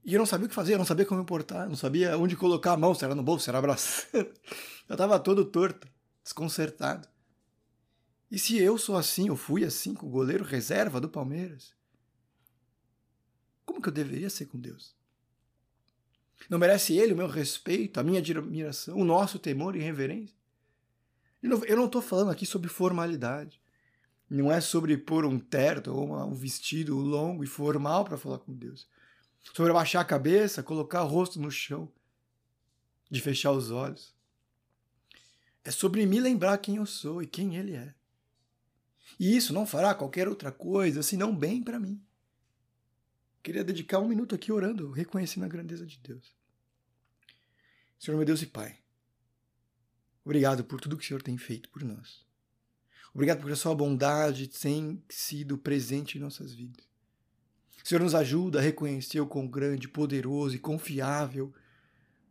E 0.03 0.13
eu 0.13 0.19
não 0.19 0.25
sabia 0.25 0.47
o 0.47 0.49
que 0.49 0.55
fazer, 0.55 0.73
eu 0.73 0.77
não 0.77 0.85
sabia 0.85 1.05
como 1.05 1.19
me 1.19 1.25
portar, 1.25 1.67
não 1.67 1.75
sabia 1.75 2.17
onde 2.17 2.35
colocar 2.35 2.73
a 2.73 2.77
mão, 2.77 2.95
se 2.95 3.05
era 3.05 3.13
no 3.13 3.21
bolso, 3.21 3.43
se 3.43 3.49
era 3.49 3.59
abraçando. 3.59 4.33
Eu 4.89 4.95
estava 4.95 5.19
todo 5.19 5.45
torto, 5.45 5.87
desconcertado. 6.23 7.07
E 8.31 8.39
se 8.39 8.57
eu 8.57 8.75
sou 8.75 8.97
assim, 8.97 9.27
eu 9.27 9.35
fui 9.35 9.63
assim 9.63 9.93
com 9.93 10.07
o 10.07 10.09
goleiro 10.09 10.43
reserva 10.43 10.99
do 10.99 11.07
Palmeiras, 11.07 11.75
como 13.63 13.79
que 13.79 13.87
eu 13.87 13.93
deveria 13.93 14.31
ser 14.31 14.47
com 14.47 14.59
Deus? 14.59 14.95
Não 16.49 16.57
merece 16.57 16.97
ele 16.97 17.13
o 17.13 17.15
meu 17.15 17.27
respeito, 17.27 17.99
a 17.99 18.03
minha 18.03 18.19
admiração, 18.19 18.97
o 18.97 19.05
nosso 19.05 19.37
temor 19.37 19.75
e 19.75 19.79
reverência? 19.79 20.38
Eu 21.41 21.77
não 21.77 21.85
estou 21.85 22.01
falando 22.01 22.31
aqui 22.31 22.45
sobre 22.45 22.69
formalidade. 22.69 23.61
Não 24.29 24.51
é 24.51 24.61
sobre 24.61 24.97
pôr 24.97 25.25
um 25.25 25.39
terno 25.39 25.95
ou 25.95 26.27
um 26.27 26.35
vestido 26.35 26.95
longo 26.95 27.43
e 27.43 27.47
formal 27.47 28.05
para 28.05 28.17
falar 28.17 28.39
com 28.39 28.53
Deus 28.53 28.87
sobre 29.53 29.71
abaixar 29.71 30.01
a 30.01 30.05
cabeça, 30.05 30.63
colocar 30.63 31.03
o 31.03 31.07
rosto 31.07 31.39
no 31.39 31.51
chão, 31.51 31.91
de 33.09 33.21
fechar 33.21 33.51
os 33.51 33.71
olhos. 33.71 34.13
É 35.63 35.71
sobre 35.71 36.05
me 36.05 36.19
lembrar 36.19 36.57
quem 36.59 36.77
eu 36.77 36.85
sou 36.85 37.21
e 37.21 37.27
quem 37.27 37.55
Ele 37.55 37.75
é. 37.75 37.93
E 39.19 39.35
isso 39.35 39.53
não 39.53 39.65
fará 39.65 39.93
qualquer 39.93 40.27
outra 40.27 40.51
coisa 40.51 41.03
senão 41.03 41.35
bem 41.35 41.61
para 41.61 41.79
mim. 41.79 42.01
Queria 43.41 43.63
dedicar 43.63 43.99
um 43.99 44.07
minuto 44.07 44.35
aqui 44.35 44.51
orando, 44.51 44.91
reconhecendo 44.91 45.43
a 45.43 45.49
grandeza 45.49 45.85
de 45.85 45.97
Deus. 45.99 46.33
Senhor, 47.97 48.15
meu 48.15 48.25
Deus 48.25 48.41
e 48.41 48.45
Pai, 48.45 48.78
obrigado 50.29 50.63
por 50.63 50.79
tudo 50.79 50.95
que 50.95 51.03
o 51.03 51.07
Senhor 51.07 51.23
tem 51.23 51.39
feito 51.39 51.67
por 51.69 51.83
nós. 51.83 52.23
Obrigado 53.11 53.39
porque 53.39 53.53
a 53.53 53.55
sua 53.55 53.73
bondade 53.73 54.47
tem 54.47 55.01
sido 55.09 55.57
presente 55.57 56.19
em 56.19 56.21
nossas 56.21 56.53
vidas. 56.53 56.87
Senhor, 57.83 58.03
nos 58.03 58.13
ajuda 58.13 58.59
a 58.59 58.61
reconhecer 58.61 59.19
o 59.19 59.25
quão 59.25 59.47
grande, 59.47 59.87
poderoso 59.87 60.55
e 60.55 60.59
confiável 60.59 61.51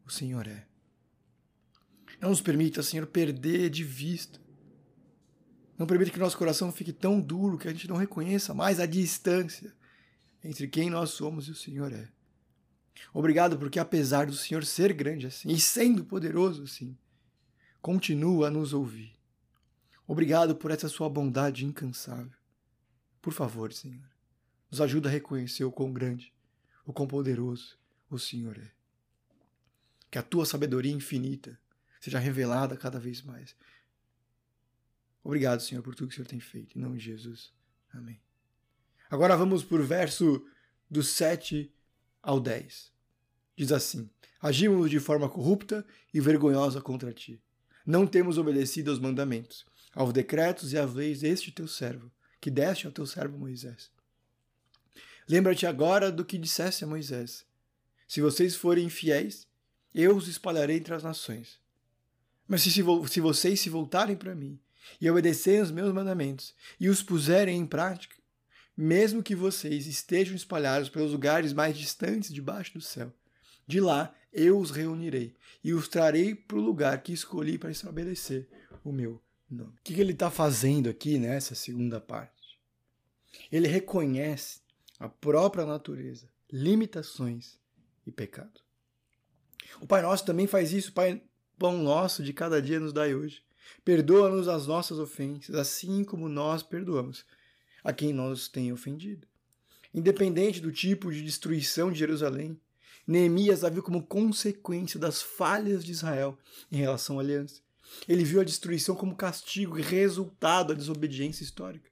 o 0.07 0.11
Senhor 0.11 0.47
é. 0.47 0.65
Não 2.21 2.29
nos 2.29 2.41
permita, 2.41 2.85
Senhor, 2.85 3.07
perder 3.07 3.69
de 3.69 3.83
vista. 3.83 4.41
Não 5.77 5.85
permita 5.85 6.13
que 6.13 6.19
nosso 6.21 6.39
coração 6.39 6.71
fique 6.71 6.93
tão 6.93 7.21
duro 7.21 7.59
que 7.59 7.67
a 7.67 7.73
gente 7.73 7.89
não 7.89 7.97
reconheça 7.97 8.55
mais 8.55 8.79
a 8.79 8.87
distância 8.87 9.75
entre 10.45 10.69
quem 10.69 10.89
nós 10.89 11.11
somos 11.11 11.49
e 11.49 11.51
o 11.51 11.57
Senhor 11.57 11.93
é. 11.93 12.09
Obrigado 13.13 13.59
porque, 13.59 13.81
apesar 13.81 14.27
do 14.27 14.37
Senhor 14.37 14.65
ser 14.65 14.93
grande 14.93 15.27
assim 15.27 15.49
e 15.51 15.59
sendo 15.59 16.05
poderoso 16.05 16.63
assim, 16.63 16.97
continua 17.81 18.49
a 18.49 18.51
nos 18.51 18.73
ouvir. 18.73 19.19
Obrigado 20.07 20.57
por 20.57 20.71
essa 20.71 20.88
sua 20.88 21.09
bondade 21.09 21.64
incansável. 21.64 22.38
Por 23.21 23.33
favor, 23.33 23.73
Senhor, 23.73 24.09
nos 24.71 24.81
ajuda 24.81 25.09
a 25.09 25.12
reconhecer 25.12 25.64
o 25.64 25.73
quão 25.73 25.93
grande, 25.93 26.33
o 26.85 26.93
quão 26.93 27.07
poderoso 27.07 27.79
o 28.09 28.19
Senhor 28.19 28.57
é. 28.57 28.71
Que 30.11 30.19
a 30.19 30.23
tua 30.23 30.47
sabedoria 30.47 30.93
infinita 30.93 31.59
seja 32.01 32.19
revelada 32.19 32.77
cada 32.77 32.99
vez 32.99 33.21
mais. 33.23 33.55
Obrigado, 35.23 35.61
Senhor, 35.61 35.83
por 35.83 35.95
tudo 35.95 36.09
que 36.09 36.14
o 36.14 36.17
Senhor 36.17 36.29
tem 36.29 36.41
feito. 36.41 36.79
Em 36.79 36.81
nome 36.81 36.99
de 36.99 37.05
Jesus. 37.05 37.53
Amém. 37.93 38.21
Agora 39.11 39.37
vamos 39.37 39.62
por 39.62 39.83
verso 39.83 40.47
do 40.91 41.03
7 41.03 41.73
ao 42.23 42.41
10. 42.41 42.93
Diz 43.57 43.73
assim: 43.73 44.09
Agimos 44.41 44.91
de 44.91 45.01
forma 45.01 45.29
corrupta 45.29 45.87
e 46.14 46.21
vergonhosa 46.21 46.81
contra 46.81 47.12
ti. 47.12 47.43
Não 47.88 48.07
temos 48.07 48.37
obedecido 48.37 48.90
aos 48.90 49.01
mandamentos, 49.01 49.64
aos 49.94 50.12
decretos 50.12 50.74
e 50.74 50.79
às 50.79 50.92
leis 50.92 51.20
deste 51.20 51.51
teu 51.51 51.66
servo, 51.66 52.12
que 52.38 52.51
deste 52.51 52.85
ao 52.85 52.92
teu 52.92 53.07
servo 53.07 53.38
Moisés. 53.38 53.90
Lembra-te 55.27 55.66
agora 55.66 56.12
do 56.12 56.22
que 56.22 56.37
disseste 56.37 56.85
a 56.85 56.87
Moisés: 56.87 57.46
Se 58.07 58.20
vocês 58.20 58.55
forem 58.55 58.85
infiéis, 58.85 59.46
eu 59.94 60.14
os 60.14 60.29
espalharei 60.29 60.77
entre 60.77 60.92
as 60.92 61.03
nações. 61.03 61.59
Mas 62.46 62.61
se, 62.61 62.70
se 62.70 63.20
vocês 63.22 63.59
se 63.59 63.70
voltarem 63.70 64.16
para 64.16 64.35
mim 64.35 64.61
e 65.01 65.11
obedecerem 65.11 65.62
os 65.62 65.70
meus 65.70 65.90
mandamentos 65.90 66.55
e 66.79 66.90
os 66.90 67.03
puserem 67.03 67.57
em 67.57 67.64
prática, 67.64 68.16
mesmo 68.77 69.22
que 69.22 69.35
vocês 69.35 69.87
estejam 69.87 70.37
espalhados 70.37 70.90
pelos 70.90 71.12
lugares 71.12 71.55
mais 71.55 71.74
distantes 71.74 72.35
debaixo 72.35 72.74
do 72.74 72.83
céu, 72.83 73.11
de 73.69 73.81
lá 73.81 74.15
eu 74.33 74.59
os 74.59 74.71
reunirei 74.71 75.35
e 75.63 75.75
os 75.75 75.89
trarei 75.89 76.35
para 76.35 76.57
o 76.57 76.61
lugar 76.61 77.03
que 77.03 77.13
escolhi 77.13 77.59
para 77.59 77.71
estabelecer 77.71 78.49
o 78.83 78.91
meu 78.91 79.23
nome. 79.49 79.75
O 79.75 79.83
que 79.85 80.01
ele 80.01 80.13
está 80.13 80.31
fazendo 80.31 80.89
aqui 80.89 81.19
nessa 81.19 81.55
segunda 81.55 82.01
parte? 82.01 82.59
Ele 83.53 83.69
reconhece 83.69 84.61
a 84.99 85.09
própria 85.09 85.67
natureza, 85.67 86.29
limitações 86.51 87.59
e 88.07 88.11
pecado. 88.11 88.61
O 89.81 89.87
Pai 89.87 90.01
Nosso 90.01 90.25
também 90.25 90.47
faz 90.47 90.73
isso, 90.73 90.93
Pai 90.95 91.23
Pão 91.59 91.77
Nosso 91.83 92.23
de 92.23 92.33
cada 92.33 92.63
dia 92.63 92.81
nos 92.81 92.93
dai 92.93 93.15
hoje. 93.15 93.43
Perdoa-nos 93.85 94.49
as 94.49 94.67
nossas 94.67 94.99
ofensas, 94.99 95.55
assim 95.55 96.03
como 96.05 96.27
nós 96.27 96.63
perdoamos 96.63 97.27
a 97.85 97.93
quem 97.93 98.15
nos 98.15 98.49
tem 98.49 98.73
ofendido. 98.73 99.27
Independente 99.93 100.59
do 100.59 100.73
tipo 100.73 101.13
de 101.13 101.23
destruição 101.23 101.93
de 101.93 101.99
Jerusalém, 101.99 102.59
Neemias 103.09 103.64
a 103.64 103.71
viu 103.71 103.83
como 103.83 104.03
consequência 104.03 105.01
das 105.01 105.23
falhas 105.23 105.83
de 105.83 105.92
Israel 105.92 106.38
em 106.71 106.77
relação 106.77 107.18
à 107.18 107.23
aliança. 107.23 107.62
Ele 108.07 108.23
viu 108.23 108.38
a 108.38 108.44
destruição 108.44 108.94
como 108.94 109.16
castigo 109.16 109.79
e 109.79 109.83
resultado 109.83 110.68
da 110.68 110.75
desobediência 110.75 111.42
histórica. 111.42 111.88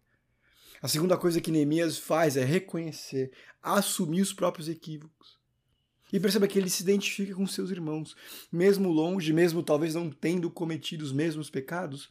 A 0.82 0.88
segunda 0.88 1.16
coisa 1.16 1.40
que 1.40 1.50
Neemias 1.50 1.96
faz 1.96 2.36
é 2.36 2.44
reconhecer, 2.44 3.32
assumir 3.62 4.20
os 4.20 4.34
próprios 4.34 4.68
equívocos. 4.68 5.38
E 6.12 6.20
perceba 6.20 6.46
que 6.46 6.58
ele 6.58 6.68
se 6.68 6.82
identifica 6.82 7.34
com 7.34 7.46
seus 7.46 7.70
irmãos, 7.70 8.14
mesmo 8.52 8.90
longe, 8.90 9.32
mesmo 9.32 9.62
talvez 9.62 9.94
não 9.94 10.10
tendo 10.10 10.50
cometido 10.50 11.02
os 11.02 11.12
mesmos 11.12 11.48
pecados, 11.48 12.10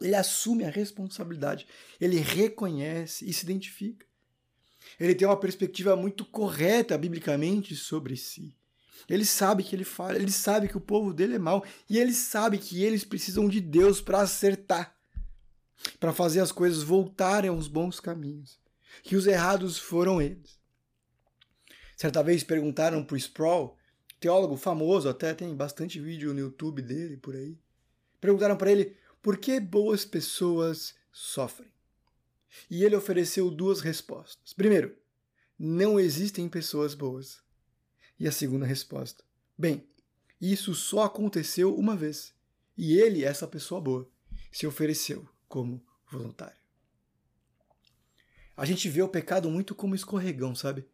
ele 0.00 0.16
assume 0.16 0.64
a 0.64 0.70
responsabilidade, 0.70 1.64
ele 2.00 2.18
reconhece 2.18 3.24
e 3.24 3.32
se 3.32 3.44
identifica. 3.44 4.04
Ele 4.98 5.14
tem 5.14 5.26
uma 5.26 5.36
perspectiva 5.36 5.96
muito 5.96 6.24
correta 6.24 6.96
biblicamente 6.96 7.74
sobre 7.76 8.16
si. 8.16 8.56
Ele 9.08 9.24
sabe 9.24 9.62
que 9.62 9.74
ele 9.74 9.84
falha, 9.84 10.16
ele 10.16 10.30
sabe 10.30 10.68
que 10.68 10.76
o 10.76 10.80
povo 10.80 11.12
dele 11.12 11.34
é 11.34 11.38
mau 11.38 11.64
e 11.88 11.98
ele 11.98 12.12
sabe 12.12 12.58
que 12.58 12.82
eles 12.82 13.04
precisam 13.04 13.48
de 13.48 13.60
Deus 13.60 14.00
para 14.00 14.20
acertar, 14.20 14.96
para 15.98 16.12
fazer 16.12 16.40
as 16.40 16.52
coisas 16.52 16.82
voltarem 16.82 17.50
aos 17.50 17.66
bons 17.66 17.98
caminhos, 17.98 18.60
que 19.02 19.16
os 19.16 19.26
errados 19.26 19.78
foram 19.78 20.22
eles. 20.22 20.60
Certa 21.96 22.22
vez 22.22 22.42
perguntaram 22.44 23.04
para 23.04 23.16
Sproul, 23.16 23.76
teólogo 24.20 24.56
famoso, 24.56 25.08
até 25.08 25.34
tem 25.34 25.54
bastante 25.54 26.00
vídeo 26.00 26.32
no 26.32 26.40
YouTube 26.40 26.80
dele 26.80 27.16
por 27.16 27.34
aí. 27.34 27.58
Perguntaram 28.20 28.56
para 28.56 28.70
ele 28.70 28.96
por 29.20 29.36
que 29.36 29.58
boas 29.58 30.04
pessoas 30.04 30.94
sofrem. 31.12 31.71
E 32.70 32.84
ele 32.84 32.96
ofereceu 32.96 33.50
duas 33.50 33.80
respostas. 33.80 34.52
Primeiro, 34.52 34.96
não 35.58 35.98
existem 35.98 36.48
pessoas 36.48 36.94
boas. 36.94 37.40
E 38.18 38.26
a 38.26 38.32
segunda 38.32 38.66
resposta: 38.66 39.24
bem, 39.56 39.86
isso 40.40 40.74
só 40.74 41.04
aconteceu 41.04 41.74
uma 41.74 41.96
vez. 41.96 42.34
E 42.76 42.98
ele, 42.98 43.24
essa 43.24 43.46
pessoa 43.46 43.80
boa, 43.80 44.08
se 44.50 44.66
ofereceu 44.66 45.28
como 45.48 45.84
voluntário. 46.10 46.56
A 48.56 48.64
gente 48.64 48.88
vê 48.88 49.02
o 49.02 49.08
pecado 49.08 49.50
muito 49.50 49.74
como 49.74 49.94
escorregão, 49.94 50.54
sabe? 50.54 50.84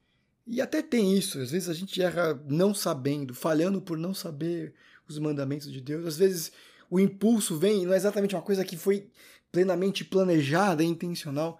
E 0.46 0.60
até 0.60 0.80
tem 0.80 1.16
isso, 1.16 1.38
às 1.38 1.50
vezes 1.50 1.68
a 1.68 1.74
gente 1.74 2.00
erra 2.00 2.34
não 2.46 2.72
sabendo, 2.72 3.34
falhando 3.34 3.82
por 3.82 3.98
não 3.98 4.14
saber 4.14 4.74
os 5.06 5.18
mandamentos 5.18 5.70
de 5.70 5.80
Deus. 5.80 6.06
Às 6.06 6.16
vezes 6.16 6.52
o 6.90 6.98
impulso 6.98 7.58
vem, 7.58 7.84
não 7.84 7.92
é 7.92 7.96
exatamente 7.96 8.34
uma 8.34 8.42
coisa 8.42 8.64
que 8.64 8.76
foi 8.76 9.10
plenamente 9.50 10.04
planejada 10.04 10.82
e 10.82 10.86
intencional, 10.86 11.58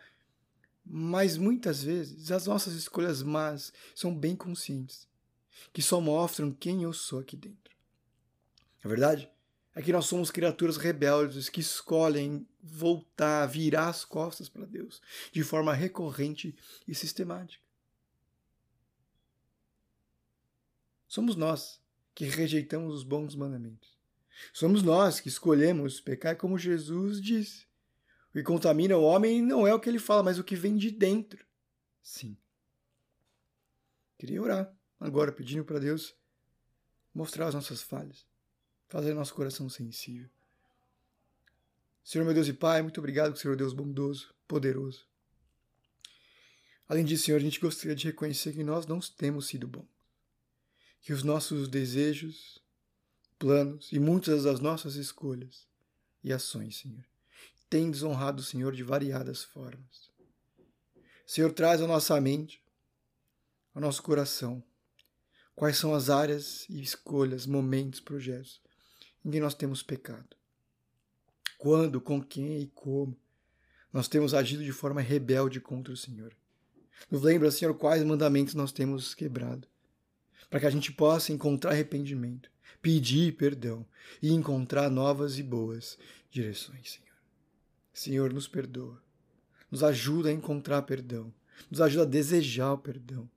mas 0.85 1.37
muitas 1.37 1.83
vezes 1.83 2.31
as 2.31 2.47
nossas 2.47 2.75
escolhas 2.75 3.23
más 3.23 3.73
são 3.95 4.15
bem 4.15 4.35
conscientes, 4.35 5.07
que 5.73 5.83
só 5.83 6.01
mostram 6.01 6.53
quem 6.53 6.83
eu 6.83 6.93
sou 6.93 7.19
aqui 7.21 7.37
dentro. 7.37 7.77
A 8.83 8.89
verdade 8.89 9.31
é 9.75 9.83
que 9.83 9.93
nós 9.93 10.07
somos 10.07 10.31
criaturas 10.31 10.77
rebeldes 10.77 11.49
que 11.49 11.61
escolhem 11.61 12.45
voltar, 12.61 13.47
virar 13.47 13.89
as 13.89 14.05
costas 14.05 14.49
para 14.49 14.67
Deus 14.67 15.01
de 15.31 15.45
forma 15.45 15.73
recorrente 15.73 16.57
e 16.87 16.95
sistemática. 16.95 17.63
Somos 21.07 21.37
nós 21.37 21.81
que 22.13 22.25
rejeitamos 22.25 22.93
os 22.93 23.05
bons 23.05 23.37
mandamentos. 23.37 23.97
Somos 24.53 24.83
nós 24.83 25.21
que 25.21 25.29
escolhemos 25.29 26.01
pecar 26.01 26.37
como 26.37 26.59
Jesus 26.59 27.21
disse. 27.21 27.68
O 28.31 28.33
que 28.33 28.43
contamina 28.43 28.97
o 28.97 29.03
homem 29.03 29.43
não 29.43 29.67
é 29.67 29.75
o 29.75 29.81
que 29.81 29.89
ele 29.89 29.99
fala, 29.99 30.23
mas 30.23 30.39
o 30.39 30.45
que 30.45 30.55
vem 30.55 30.77
de 30.77 30.91
dentro. 30.91 31.45
Sim. 32.03 32.37
Queria 34.19 34.43
orar 34.43 34.77
agora, 34.99 35.33
pedindo 35.33 35.65
para 35.65 35.79
Deus 35.79 36.15
mostrar 37.15 37.49
as 37.49 37.55
nossas 37.55 37.83
falhas, 37.83 38.27
fazer 38.89 39.15
nosso 39.15 39.35
coração 39.35 39.69
sensível. 39.69 40.29
Senhor, 42.05 42.25
meu 42.25 42.35
Deus 42.35 42.49
e 42.49 42.53
Pai, 42.53 42.81
muito 42.81 42.99
obrigado, 42.99 43.37
Senhor 43.37 43.57
Deus 43.57 43.73
bondoso, 43.73 44.35
poderoso. 44.47 45.07
Além 46.89 47.05
disso, 47.05 47.27
Senhor, 47.27 47.37
a 47.37 47.41
gente 47.41 47.61
gostaria 47.61 47.95
de 47.95 48.07
reconhecer 48.07 48.55
que 48.55 48.65
nós 48.65 48.87
não 48.87 48.99
temos 48.99 49.47
sido 49.47 49.69
bons. 49.69 49.89
Que 51.03 51.13
os 51.13 51.23
nossos 51.23 51.69
desejos, 51.69 52.63
planos 53.39 53.93
e 53.93 53.99
muitas 53.99 54.45
das 54.45 54.59
nossas 54.59 54.95
escolhas 54.95 55.67
e 56.25 56.33
ações, 56.33 56.79
Senhor, 56.79 57.05
têm 57.69 57.91
desonrado 57.91 58.41
o 58.41 58.45
Senhor 58.45 58.75
de 58.75 58.83
variadas 58.83 59.43
formas. 59.43 60.09
Senhor, 61.27 61.53
traz 61.53 61.81
à 61.81 61.87
nossa 61.87 62.21
mente, 62.21 62.63
ao 63.75 63.83
nosso 63.83 64.03
coração, 64.03 64.63
quais 65.55 65.77
são 65.77 65.95
as 65.95 66.09
áreas 66.09 66.67
e 66.69 66.81
escolhas, 66.81 67.47
momentos, 67.47 68.01
projetos 68.01 68.61
em 69.25 69.31
que 69.31 69.41
nós 69.41 69.55
temos 69.55 69.83
pecado. 69.83 70.37
Quando, 71.59 72.01
com 72.01 72.23
quem 72.23 72.61
e 72.61 72.67
como 72.69 73.17
nós 73.93 74.09
temos 74.09 74.33
agido 74.33 74.65
de 74.65 74.73
forma 74.73 75.01
rebelde 75.01 75.61
contra 75.61 75.93
o 75.93 75.97
Senhor. 75.97 76.33
Nos 77.11 77.23
lembra, 77.23 77.51
Senhor, 77.51 77.75
quais 77.75 78.03
mandamentos 78.05 78.55
nós 78.55 78.71
temos 78.71 79.15
quebrado, 79.15 79.67
para 80.49 80.61
que 80.61 80.67
a 80.67 80.71
gente 80.71 80.93
possa 80.93 81.33
encontrar 81.33 81.73
arrependimento 81.73 82.51
pedir 82.81 83.37
perdão 83.37 83.87
e 84.23 84.33
encontrar 84.33 84.91
novas 84.91 85.39
e 85.39 85.43
boas 85.43 85.99
direções, 86.31 86.93
Senhor. 86.93 87.08
Senhor, 87.99 88.33
nos 88.33 88.47
perdoa. 88.47 89.03
Nos 89.69 89.83
ajuda 89.83 90.29
a 90.29 90.33
encontrar 90.33 90.83
perdão. 90.83 91.35
Nos 91.69 91.81
ajuda 91.81 92.05
a 92.05 92.07
desejar 92.07 92.73
o 92.73 92.79
perdão. 92.79 93.29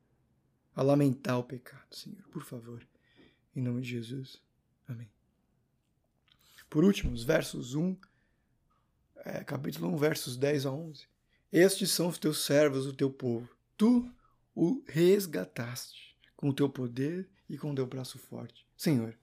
A 0.76 0.84
lamentar 0.84 1.39
o 1.39 1.43
pecado, 1.43 1.95
Senhor. 1.95 2.21
Por 2.32 2.43
favor. 2.43 2.88
Em 3.56 3.62
nome 3.63 3.82
de 3.82 3.89
Jesus. 3.89 4.39
Amém. 4.88 5.10
Por 6.69 6.84
último, 6.84 7.12
os 7.12 7.24
versos 7.24 7.74
1, 7.74 7.97
é, 9.26 9.43
capítulo 9.43 9.91
1, 9.95 9.97
versos 9.97 10.38
10 10.38 10.67
a 10.67 10.71
11. 10.71 11.08
Estes 11.52 11.89
são 11.89 12.10
os 12.10 12.19
teus 12.19 12.45
servos, 12.45 12.86
o 12.86 12.93
teu 12.93 13.10
povo. 13.10 13.50
Tu 13.76 14.08
o 14.54 14.84
resgataste 14.86 16.15
com 16.36 16.50
o 16.50 16.54
teu 16.54 16.69
poder 16.69 17.28
e 17.50 17.58
com 17.58 17.71
o 17.71 17.76
teu 17.76 17.88
braço 17.88 18.19
forte. 18.19 18.63
Senhor, 18.78 19.17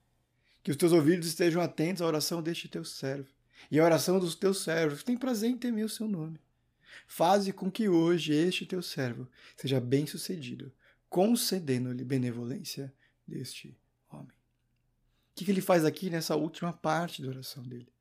que 0.65 0.73
os 0.73 0.77
teus 0.77 0.91
ouvidos 0.91 1.29
estejam 1.29 1.63
atentos 1.63 2.03
à 2.03 2.07
oração 2.07 2.43
deste 2.43 2.67
teu 2.67 2.85
servo 2.85 3.38
e 3.71 3.79
à 3.79 3.85
oração 3.85 4.19
dos 4.19 4.35
teus 4.35 4.63
servos, 4.63 5.03
tem 5.03 5.17
prazer 5.17 5.51
em 5.51 5.57
temer 5.57 5.85
o 5.85 5.89
seu 5.89 6.09
nome. 6.09 6.41
Faze 7.07 7.53
com 7.53 7.71
que 7.71 7.89
hoje 7.89 8.33
este 8.33 8.67
teu 8.67 8.83
servo 8.83 9.29
seja 9.57 9.81
bem-sucedido, 9.81 10.73
concedendo-lhe 11.09 12.05
benevolência 12.05 12.93
deste 13.27 13.79
homem. 14.11 14.29
O 14.29 15.35
que, 15.35 15.45
que 15.45 15.51
ele 15.51 15.61
faz 15.61 15.85
aqui 15.85 16.11
nessa 16.11 16.37
última 16.37 16.73
parte 16.73 17.23
da 17.23 17.29
oração 17.29 17.63
dele? 17.63 17.93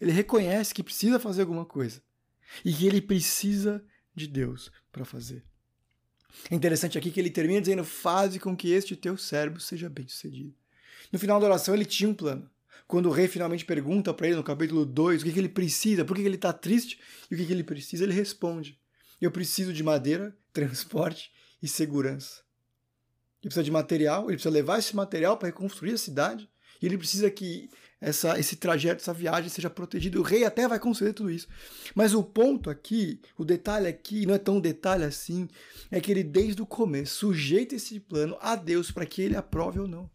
Ele 0.00 0.12
reconhece 0.12 0.74
que 0.74 0.82
precisa 0.82 1.20
fazer 1.20 1.42
alguma 1.42 1.66
coisa 1.66 2.02
e 2.64 2.72
que 2.72 2.86
ele 2.86 3.00
precisa 3.00 3.84
de 4.14 4.26
Deus 4.26 4.70
para 4.90 5.04
fazer. 5.04 5.44
É 6.50 6.54
interessante 6.54 6.96
aqui 6.96 7.10
que 7.10 7.20
ele 7.20 7.30
termina 7.30 7.60
dizendo: 7.60 7.84
Faze 7.84 8.38
com 8.38 8.56
que 8.56 8.70
este 8.70 8.96
teu 8.96 9.16
servo 9.16 9.60
seja 9.60 9.88
bem-sucedido. 9.88 10.54
No 11.12 11.18
final 11.18 11.38
da 11.38 11.46
oração, 11.46 11.74
ele 11.74 11.84
tinha 11.84 12.08
um 12.08 12.14
plano. 12.14 12.50
Quando 12.86 13.06
o 13.06 13.12
rei 13.12 13.28
finalmente 13.28 13.64
pergunta 13.64 14.12
para 14.12 14.26
ele 14.26 14.36
no 14.36 14.42
capítulo 14.42 14.84
2 14.84 15.22
o 15.22 15.24
que, 15.24 15.32
que 15.32 15.38
ele 15.38 15.48
precisa, 15.48 16.04
por 16.04 16.14
que, 16.14 16.22
que 16.22 16.28
ele 16.28 16.36
está 16.36 16.52
triste 16.52 16.98
e 17.30 17.34
o 17.34 17.38
que, 17.38 17.46
que 17.46 17.52
ele 17.52 17.64
precisa, 17.64 18.04
ele 18.04 18.12
responde: 18.12 18.78
Eu 19.20 19.30
preciso 19.30 19.72
de 19.72 19.82
madeira, 19.82 20.36
transporte 20.52 21.30
e 21.62 21.68
segurança. 21.68 22.42
Ele 23.40 23.48
precisa 23.48 23.64
de 23.64 23.70
material, 23.70 24.24
ele 24.24 24.34
precisa 24.34 24.52
levar 24.52 24.78
esse 24.78 24.94
material 24.94 25.36
para 25.36 25.48
reconstruir 25.48 25.92
a 25.92 25.98
cidade 25.98 26.48
e 26.80 26.86
ele 26.86 26.98
precisa 26.98 27.30
que 27.30 27.70
essa, 28.00 28.38
esse 28.38 28.56
trajeto, 28.56 29.00
essa 29.00 29.14
viagem 29.14 29.48
seja 29.48 29.70
protegido. 29.70 30.18
O 30.18 30.24
rei 30.24 30.44
até 30.44 30.66
vai 30.66 30.80
conceder 30.80 31.14
tudo 31.14 31.30
isso. 31.30 31.46
Mas 31.94 32.12
o 32.12 32.22
ponto 32.22 32.68
aqui, 32.68 33.20
o 33.38 33.44
detalhe 33.44 33.86
aqui, 33.86 34.26
não 34.26 34.34
é 34.34 34.38
tão 34.38 34.60
detalhe 34.60 35.04
assim, 35.04 35.48
é 35.88 36.00
que 36.00 36.10
ele 36.10 36.24
desde 36.24 36.60
o 36.60 36.66
começo 36.66 37.14
sujeita 37.14 37.76
esse 37.76 38.00
plano 38.00 38.36
a 38.40 38.56
Deus 38.56 38.90
para 38.90 39.06
que 39.06 39.22
ele 39.22 39.36
aprove 39.36 39.78
ou 39.78 39.86
não. 39.86 40.10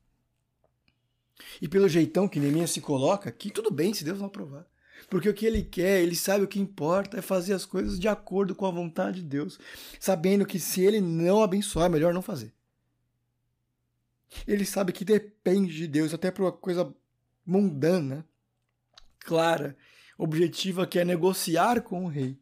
E 1.62 1.68
pelo 1.68 1.90
jeitão 1.90 2.28
que 2.28 2.40
Neemias 2.40 2.72
se 2.72 2.82
coloca 2.82 3.30
aqui, 3.30 3.50
tudo 3.50 3.72
bem 3.72 3.94
se 3.94 4.04
Deus 4.04 4.20
não 4.20 4.28
aprovar. 4.28 4.66
Porque 5.10 5.30
o 5.30 5.34
que 5.34 5.46
ele 5.46 5.64
quer, 5.64 6.02
ele 6.02 6.16
sabe 6.16 6.44
o 6.44 6.48
que 6.48 6.60
importa 6.60 7.18
é 7.18 7.22
fazer 7.22 7.54
as 7.54 7.66
coisas 7.66 8.00
de 8.00 8.08
acordo 8.08 8.56
com 8.56 8.66
a 8.66 8.72
vontade 8.72 9.22
de 9.22 9.28
Deus, 9.28 9.60
sabendo 10.00 10.46
que 10.46 10.60
se 10.60 10.82
ele 10.82 11.00
não 11.00 11.42
abençoar, 11.42 11.86
é 11.86 11.90
melhor 11.90 12.14
não 12.14 12.22
fazer. 12.22 12.54
Ele 14.46 14.66
sabe 14.66 14.92
que 14.92 15.06
depende 15.06 15.76
de 15.76 15.88
Deus, 15.88 16.14
até 16.14 16.32
por 16.32 16.44
uma 16.44 16.52
coisa 16.52 16.94
mundana, 17.46 18.28
clara, 19.20 19.78
objetiva, 20.18 20.86
que 20.86 21.00
é 21.00 21.06
negociar 21.06 21.82
com 21.82 22.06
o 22.06 22.10
rei 22.10 22.38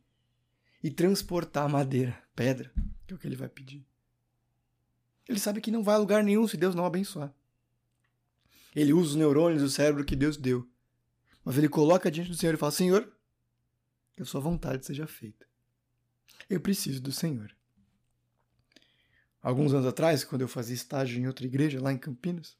e 0.83 0.89
transportar 0.89 1.69
madeira, 1.69 2.17
pedra, 2.35 2.71
que 3.05 3.13
é 3.13 3.15
o 3.15 3.19
que 3.19 3.27
ele 3.27 3.35
vai 3.35 3.49
pedir. 3.49 3.85
Ele 5.27 5.39
sabe 5.39 5.61
que 5.61 5.71
não 5.71 5.83
vai 5.83 5.95
a 5.95 5.99
lugar 5.99 6.23
nenhum 6.23 6.47
se 6.47 6.57
Deus 6.57 6.73
não 6.73 6.85
abençoar. 6.85 7.33
Ele 8.75 8.91
usa 8.91 9.11
os 9.11 9.15
neurônios 9.15 9.61
do 9.61 9.69
cérebro 9.69 10.03
que 10.03 10.15
Deus 10.15 10.35
deu. 10.35 10.67
Mas 11.43 11.57
ele 11.57 11.69
coloca 11.69 12.11
diante 12.11 12.29
do 12.29 12.35
Senhor 12.35 12.53
e 12.53 12.57
fala: 12.57 12.71
Senhor, 12.71 13.11
que 14.15 14.21
a 14.21 14.25
sua 14.25 14.41
vontade 14.41 14.85
seja 14.85 15.07
feita. 15.07 15.45
Eu 16.49 16.59
preciso 16.59 17.01
do 17.01 17.11
Senhor. 17.11 17.55
Alguns 19.41 19.73
anos 19.73 19.85
atrás, 19.85 20.23
quando 20.23 20.41
eu 20.41 20.47
fazia 20.47 20.73
estágio 20.73 21.19
em 21.19 21.27
outra 21.27 21.45
igreja, 21.45 21.79
lá 21.79 21.93
em 21.93 21.97
Campinas, 21.97 22.57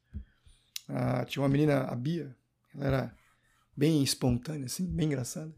ah, 0.88 1.24
tinha 1.24 1.42
uma 1.42 1.48
menina, 1.48 1.82
a 1.82 1.94
Bia, 1.96 2.36
ela 2.72 2.86
era 2.86 3.16
bem 3.76 4.02
espontânea, 4.02 4.66
assim, 4.66 4.86
bem 4.86 5.06
engraçada. 5.06 5.52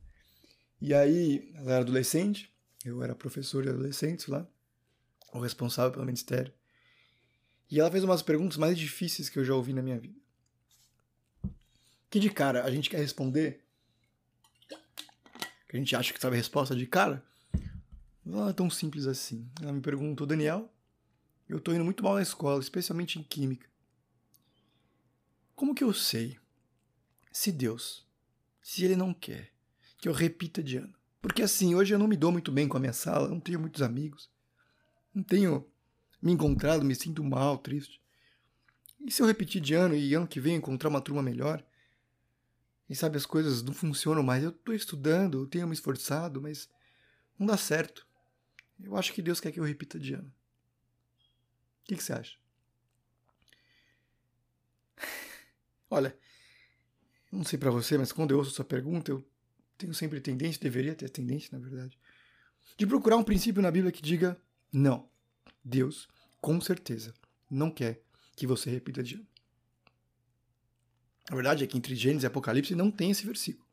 E 0.80 0.94
aí, 0.94 1.50
ela 1.54 1.72
era 1.72 1.80
adolescente, 1.80 2.50
eu 2.84 3.02
era 3.02 3.14
professor 3.14 3.62
de 3.62 3.68
adolescentes 3.68 4.26
lá, 4.26 4.48
o 5.32 5.40
responsável 5.40 5.92
pelo 5.92 6.06
ministério. 6.06 6.52
E 7.70 7.78
ela 7.78 7.90
fez 7.90 8.02
umas 8.02 8.22
perguntas 8.22 8.56
mais 8.56 8.78
difíceis 8.78 9.28
que 9.28 9.38
eu 9.38 9.44
já 9.44 9.54
ouvi 9.54 9.74
na 9.74 9.82
minha 9.82 9.98
vida. 9.98 10.18
Que 12.10 12.18
de 12.18 12.30
cara 12.30 12.64
a 12.64 12.70
gente 12.70 12.88
quer 12.88 12.98
responder, 12.98 13.64
que 15.68 15.76
a 15.76 15.78
gente 15.78 15.94
acha 15.94 16.12
que 16.12 16.20
sabe 16.20 16.34
a 16.34 16.38
resposta 16.38 16.74
de 16.74 16.86
cara, 16.86 17.22
não 18.24 18.48
é 18.48 18.52
tão 18.52 18.70
simples 18.70 19.06
assim. 19.06 19.50
Ela 19.60 19.72
me 19.72 19.80
perguntou, 19.80 20.26
Daniel, 20.26 20.72
eu 21.48 21.60
tô 21.60 21.72
indo 21.72 21.84
muito 21.84 22.02
mal 22.02 22.14
na 22.14 22.22
escola, 22.22 22.60
especialmente 22.60 23.18
em 23.18 23.22
química. 23.22 23.68
Como 25.54 25.74
que 25.74 25.82
eu 25.82 25.92
sei 25.92 26.38
se 27.32 27.50
Deus, 27.50 28.06
se 28.62 28.84
Ele 28.84 28.96
não 28.96 29.12
quer 29.12 29.52
que 29.98 30.08
eu 30.08 30.12
repita 30.12 30.62
de 30.62 30.76
ano? 30.76 30.94
Porque 31.20 31.42
assim, 31.42 31.74
hoje 31.74 31.92
eu 31.92 31.98
não 31.98 32.06
me 32.06 32.16
dou 32.16 32.30
muito 32.30 32.52
bem 32.52 32.68
com 32.68 32.76
a 32.76 32.80
minha 32.80 32.92
sala, 32.92 33.28
não 33.28 33.40
tenho 33.40 33.58
muitos 33.58 33.82
amigos, 33.82 34.30
não 35.12 35.22
tenho 35.22 35.66
me 36.22 36.32
encontrado, 36.32 36.84
me 36.84 36.94
sinto 36.94 37.24
mal, 37.24 37.58
triste. 37.58 38.00
E 39.00 39.10
se 39.10 39.22
eu 39.22 39.26
repetir 39.26 39.60
de 39.60 39.74
ano 39.74 39.94
e 39.94 40.14
ano 40.14 40.26
que 40.28 40.40
vem 40.40 40.56
encontrar 40.56 40.88
uma 40.88 41.00
turma 41.00 41.22
melhor? 41.22 41.64
E 42.88 42.94
sabe, 42.94 43.16
as 43.16 43.26
coisas 43.26 43.62
não 43.62 43.74
funcionam 43.74 44.22
mais. 44.22 44.42
Eu 44.42 44.50
estou 44.50 44.74
estudando, 44.74 45.42
eu 45.42 45.46
tenho 45.46 45.66
me 45.66 45.74
esforçado, 45.74 46.40
mas 46.40 46.68
não 47.38 47.46
dá 47.46 47.56
certo. 47.56 48.06
Eu 48.82 48.96
acho 48.96 49.12
que 49.12 49.20
Deus 49.20 49.40
quer 49.40 49.52
que 49.52 49.60
eu 49.60 49.64
repita 49.64 49.98
de 49.98 50.14
ano. 50.14 50.32
O 51.82 51.88
que, 51.88 51.96
que 51.96 52.02
você 52.02 52.12
acha? 52.12 52.38
Olha, 55.90 56.16
não 57.30 57.44
sei 57.44 57.58
para 57.58 57.70
você, 57.70 57.98
mas 57.98 58.12
quando 58.12 58.30
eu 58.30 58.38
ouço 58.38 58.52
sua 58.52 58.64
pergunta, 58.64 59.10
eu 59.10 59.24
tenho 59.76 59.92
sempre 59.92 60.20
tendência, 60.20 60.60
deveria 60.60 60.94
ter 60.94 61.10
tendência, 61.10 61.56
na 61.56 61.64
verdade, 61.64 61.98
de 62.76 62.86
procurar 62.86 63.16
um 63.16 63.24
princípio 63.24 63.62
na 63.62 63.70
Bíblia 63.70 63.92
que 63.92 64.02
diga 64.02 64.40
não. 64.72 65.08
Deus, 65.62 66.08
com 66.40 66.60
certeza, 66.60 67.12
não 67.50 67.70
quer 67.70 68.02
que 68.36 68.46
você 68.46 68.70
repita 68.70 69.02
de 69.02 69.16
ano. 69.16 69.26
A 71.30 71.34
verdade 71.34 71.64
é 71.64 71.66
que 71.66 71.76
entre 71.76 71.94
Gênesis 71.94 72.24
e 72.24 72.26
Apocalipse 72.26 72.74
não 72.74 72.90
tem 72.90 73.10
esse 73.10 73.26
versículo, 73.26 73.66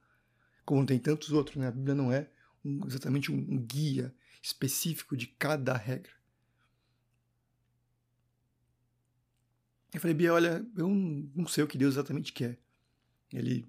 como 0.65 0.85
tem 0.85 0.99
tantos 0.99 1.31
outros. 1.31 1.55
Né? 1.57 1.67
A 1.67 1.71
Bíblia 1.71 1.95
não 1.95 2.11
é 2.11 2.29
um, 2.63 2.85
exatamente 2.85 3.31
um 3.31 3.57
guia 3.57 4.13
específico 4.41 5.15
de 5.15 5.27
cada 5.27 5.75
regra. 5.75 6.11
Eu 9.93 10.01
falei, 10.01 10.13
Bia, 10.13 10.33
olha, 10.33 10.65
eu 10.75 10.89
não 10.89 11.47
sei 11.47 11.63
o 11.63 11.67
que 11.67 11.77
Deus 11.77 11.93
exatamente 11.93 12.33
quer. 12.33 12.59
Ele 13.31 13.65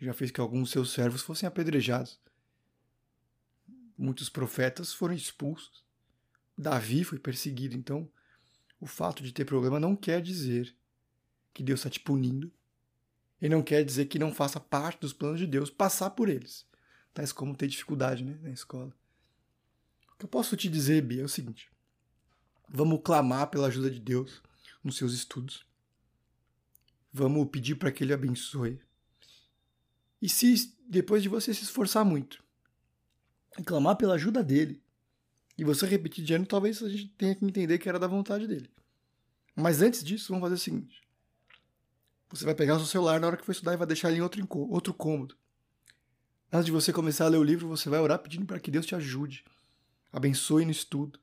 já 0.00 0.12
fez 0.12 0.32
que 0.32 0.40
alguns 0.40 0.70
seus 0.70 0.92
servos 0.92 1.22
fossem 1.22 1.46
apedrejados. 1.46 2.20
Muitos 3.96 4.28
profetas 4.28 4.92
foram 4.92 5.14
expulsos. 5.14 5.84
Davi 6.58 7.04
foi 7.04 7.18
perseguido. 7.18 7.76
Então, 7.76 8.10
o 8.80 8.86
fato 8.86 9.22
de 9.22 9.32
ter 9.32 9.44
problema 9.44 9.78
não 9.78 9.94
quer 9.94 10.20
dizer 10.20 10.74
que 11.54 11.62
Deus 11.62 11.78
está 11.78 11.88
te 11.88 12.00
punindo. 12.00 12.52
E 13.42 13.48
não 13.48 13.60
quer 13.60 13.84
dizer 13.84 14.06
que 14.06 14.20
não 14.20 14.32
faça 14.32 14.60
parte 14.60 15.00
dos 15.00 15.12
planos 15.12 15.40
de 15.40 15.48
Deus 15.48 15.68
passar 15.68 16.10
por 16.10 16.28
eles. 16.28 16.64
Tais 17.12 17.32
como 17.32 17.56
ter 17.56 17.66
dificuldade 17.66 18.22
né, 18.22 18.38
na 18.40 18.50
escola. 18.50 18.94
O 20.14 20.16
que 20.16 20.24
eu 20.24 20.28
posso 20.28 20.56
te 20.56 20.68
dizer, 20.68 21.02
Bia, 21.02 21.22
é 21.22 21.24
o 21.24 21.28
seguinte: 21.28 21.68
vamos 22.68 23.00
clamar 23.04 23.48
pela 23.48 23.66
ajuda 23.66 23.90
de 23.90 23.98
Deus 23.98 24.40
nos 24.82 24.96
seus 24.96 25.12
estudos. 25.12 25.66
Vamos 27.12 27.48
pedir 27.50 27.74
para 27.74 27.90
que 27.90 28.04
Ele 28.04 28.14
abençoe. 28.14 28.80
E 30.22 30.28
se 30.28 30.72
depois 30.88 31.20
de 31.20 31.28
você 31.28 31.52
se 31.52 31.64
esforçar 31.64 32.04
muito 32.04 32.42
e 33.58 33.64
clamar 33.64 33.96
pela 33.96 34.14
ajuda 34.14 34.42
dele, 34.42 34.80
e 35.58 35.64
você 35.64 35.84
repetir 35.84 36.24
de 36.24 36.32
ano, 36.32 36.46
talvez 36.46 36.80
a 36.80 36.88
gente 36.88 37.08
tenha 37.08 37.34
que 37.34 37.44
entender 37.44 37.78
que 37.78 37.88
era 37.88 37.98
da 37.98 38.06
vontade 38.06 38.46
dele. 38.46 38.70
Mas 39.54 39.82
antes 39.82 40.02
disso, 40.04 40.28
vamos 40.28 40.42
fazer 40.42 40.54
o 40.54 40.58
seguinte: 40.58 41.01
você 42.32 42.44
vai 42.44 42.54
pegar 42.54 42.76
o 42.76 42.78
seu 42.78 42.86
celular 42.86 43.20
na 43.20 43.26
hora 43.26 43.36
que 43.36 43.44
for 43.44 43.52
estudar 43.52 43.74
e 43.74 43.76
vai 43.76 43.86
deixar 43.86 44.08
ele 44.08 44.18
em 44.18 44.22
outro, 44.22 44.46
outro 44.70 44.94
cômodo. 44.94 45.36
Antes 46.50 46.66
de 46.66 46.72
você 46.72 46.92
começar 46.92 47.26
a 47.26 47.28
ler 47.28 47.38
o 47.38 47.42
livro, 47.42 47.68
você 47.68 47.88
vai 47.88 48.00
orar 48.00 48.18
pedindo 48.18 48.46
para 48.46 48.60
que 48.60 48.70
Deus 48.70 48.86
te 48.86 48.94
ajude, 48.94 49.44
abençoe 50.12 50.64
no 50.64 50.70
estudo. 50.70 51.18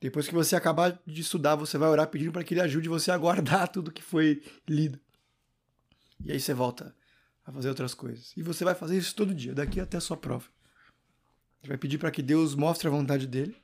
Depois 0.00 0.28
que 0.28 0.34
você 0.34 0.54
acabar 0.54 1.00
de 1.06 1.20
estudar, 1.20 1.56
você 1.56 1.78
vai 1.78 1.88
orar 1.88 2.08
pedindo 2.08 2.30
para 2.30 2.44
que 2.44 2.54
Ele 2.54 2.60
ajude 2.60 2.88
você 2.88 3.10
a 3.10 3.18
guardar 3.18 3.68
tudo 3.72 3.90
que 3.90 4.02
foi 4.02 4.42
lido. 4.68 5.00
E 6.24 6.32
aí 6.32 6.40
você 6.40 6.52
volta 6.52 6.94
a 7.44 7.52
fazer 7.52 7.68
outras 7.68 7.94
coisas. 7.94 8.32
E 8.36 8.42
você 8.42 8.64
vai 8.64 8.74
fazer 8.74 8.96
isso 8.96 9.14
todo 9.14 9.34
dia, 9.34 9.54
daqui 9.54 9.80
até 9.80 9.96
a 9.96 10.00
sua 10.00 10.16
prova. 10.16 10.46
Você 11.60 11.68
vai 11.68 11.78
pedir 11.78 11.98
para 11.98 12.10
que 12.10 12.22
Deus 12.22 12.54
mostre 12.54 12.86
a 12.88 12.90
vontade 12.90 13.26
dele, 13.26 13.56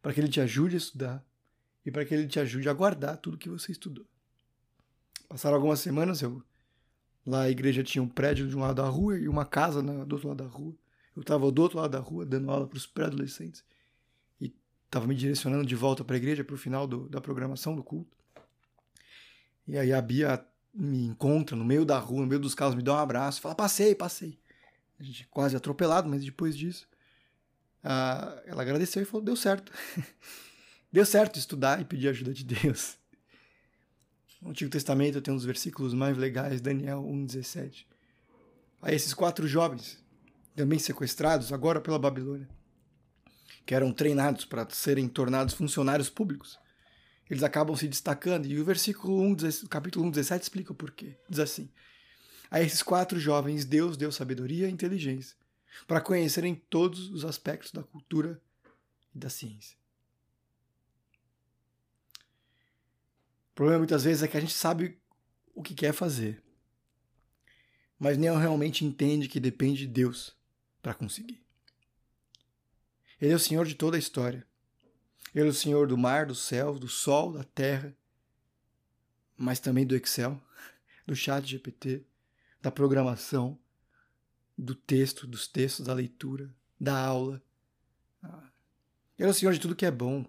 para 0.00 0.12
que 0.12 0.20
ele 0.20 0.28
te 0.28 0.40
ajude 0.40 0.74
a 0.74 0.78
estudar 0.78 1.24
e 1.84 1.90
para 1.90 2.04
que 2.04 2.14
ele 2.14 2.26
te 2.26 2.40
ajude 2.40 2.68
a 2.68 2.72
guardar 2.72 3.18
tudo 3.18 3.38
que 3.38 3.48
você 3.48 3.72
estudou. 3.72 4.06
Passaram 5.28 5.56
algumas 5.56 5.80
semanas, 5.80 6.22
eu 6.22 6.42
lá 7.26 7.42
a 7.42 7.50
igreja 7.50 7.82
tinha 7.82 8.02
um 8.02 8.08
prédio 8.08 8.48
de 8.48 8.56
um 8.56 8.60
lado 8.60 8.76
da 8.76 8.88
rua 8.88 9.18
e 9.18 9.28
uma 9.28 9.44
casa 9.44 9.82
do 9.82 10.12
outro 10.14 10.28
lado 10.28 10.42
da 10.42 10.48
rua. 10.48 10.74
Eu 11.14 11.20
estava 11.20 11.50
do 11.50 11.62
outro 11.62 11.78
lado 11.78 11.90
da 11.90 11.98
rua 11.98 12.24
dando 12.24 12.50
aula 12.50 12.66
para 12.66 12.76
os 12.76 12.86
pré-adolescentes 12.86 13.62
e 14.40 14.54
estava 14.86 15.06
me 15.06 15.14
direcionando 15.14 15.66
de 15.66 15.74
volta 15.74 16.02
para 16.04 16.16
a 16.16 16.18
igreja 16.18 16.42
para 16.42 16.54
o 16.54 16.58
final 16.58 16.86
do, 16.86 17.08
da 17.08 17.20
programação 17.20 17.76
do 17.76 17.82
culto. 17.82 18.16
E 19.66 19.76
aí 19.76 19.92
a 19.92 20.00
Bia 20.00 20.42
me 20.72 21.04
encontra 21.04 21.54
no 21.54 21.64
meio 21.64 21.84
da 21.84 21.98
rua, 21.98 22.22
no 22.22 22.26
meio 22.26 22.40
dos 22.40 22.54
carros, 22.54 22.74
me 22.74 22.82
dá 22.82 22.94
um 22.94 22.98
abraço, 22.98 23.40
fala: 23.40 23.54
"Passei, 23.54 23.94
passei". 23.94 24.38
A 24.98 25.02
gente 25.02 25.26
quase 25.28 25.54
atropelado, 25.54 26.08
mas 26.08 26.24
depois 26.24 26.56
disso 26.56 26.88
ah, 27.82 28.42
ela 28.44 28.62
agradeceu 28.62 29.02
e 29.02 29.06
falou: 29.06 29.24
deu 29.24 29.36
certo. 29.36 29.72
deu 30.92 31.06
certo 31.06 31.38
estudar 31.38 31.80
e 31.80 31.84
pedir 31.84 32.08
ajuda 32.08 32.32
de 32.32 32.44
Deus. 32.44 32.97
No 34.40 34.50
Antigo 34.50 34.70
Testamento 34.70 35.20
tem 35.20 35.34
uns 35.34 35.44
versículos 35.44 35.92
mais 35.92 36.16
legais, 36.16 36.60
Daniel 36.60 37.02
1,17. 37.02 37.86
A 38.80 38.92
esses 38.92 39.12
quatro 39.12 39.48
jovens, 39.48 39.98
também 40.54 40.78
sequestrados, 40.78 41.52
agora 41.52 41.80
pela 41.80 41.98
Babilônia, 41.98 42.48
que 43.66 43.74
eram 43.74 43.92
treinados 43.92 44.44
para 44.44 44.68
serem 44.70 45.08
tornados 45.08 45.54
funcionários 45.54 46.08
públicos, 46.08 46.58
eles 47.28 47.42
acabam 47.42 47.76
se 47.76 47.88
destacando. 47.88 48.46
E 48.46 48.58
o 48.58 48.64
versículo 48.64 49.20
1, 49.20 49.36
capítulo 49.68 50.06
1, 50.06 50.10
17 50.12 50.42
explica 50.42 50.72
o 50.72 50.74
porquê. 50.74 51.18
Diz 51.28 51.40
assim: 51.40 51.68
A 52.50 52.60
esses 52.60 52.82
quatro 52.82 53.18
jovens 53.20 53.64
Deus 53.64 53.96
deu 53.96 54.10
sabedoria 54.10 54.68
e 54.68 54.72
inteligência 54.72 55.36
para 55.86 56.00
conhecerem 56.00 56.54
todos 56.54 57.10
os 57.10 57.24
aspectos 57.24 57.72
da 57.72 57.82
cultura 57.82 58.40
e 59.14 59.18
da 59.18 59.28
ciência. 59.28 59.76
Problema 63.58 63.80
muitas 63.80 64.04
vezes 64.04 64.22
é 64.22 64.28
que 64.28 64.36
a 64.36 64.40
gente 64.40 64.54
sabe 64.54 64.96
o 65.52 65.64
que 65.64 65.74
quer 65.74 65.92
fazer, 65.92 66.40
mas 67.98 68.16
nem 68.16 68.30
realmente 68.38 68.84
entende 68.84 69.28
que 69.28 69.40
depende 69.40 69.80
de 69.80 69.88
Deus 69.88 70.36
para 70.80 70.94
conseguir. 70.94 71.44
Ele 73.20 73.32
é 73.32 73.34
o 73.34 73.40
Senhor 73.40 73.66
de 73.66 73.74
toda 73.74 73.96
a 73.96 73.98
história. 73.98 74.46
Ele 75.34 75.48
é 75.48 75.50
o 75.50 75.52
Senhor 75.54 75.88
do 75.88 75.98
mar, 75.98 76.24
do 76.24 76.36
céu, 76.36 76.78
do 76.78 76.86
sol, 76.86 77.32
da 77.32 77.42
terra, 77.42 77.92
mas 79.36 79.58
também 79.58 79.84
do 79.84 79.96
Excel, 79.96 80.40
do 81.04 81.16
chat 81.16 81.44
GPT, 81.44 82.06
da 82.62 82.70
programação, 82.70 83.58
do 84.56 84.76
texto, 84.76 85.26
dos 85.26 85.48
textos, 85.48 85.84
da 85.84 85.94
leitura, 85.94 86.48
da 86.80 86.96
aula. 86.96 87.42
Ele 89.18 89.26
é 89.26 89.32
o 89.32 89.34
Senhor 89.34 89.52
de 89.52 89.58
tudo 89.58 89.74
que 89.74 89.84
é 89.84 89.90
bom. 89.90 90.24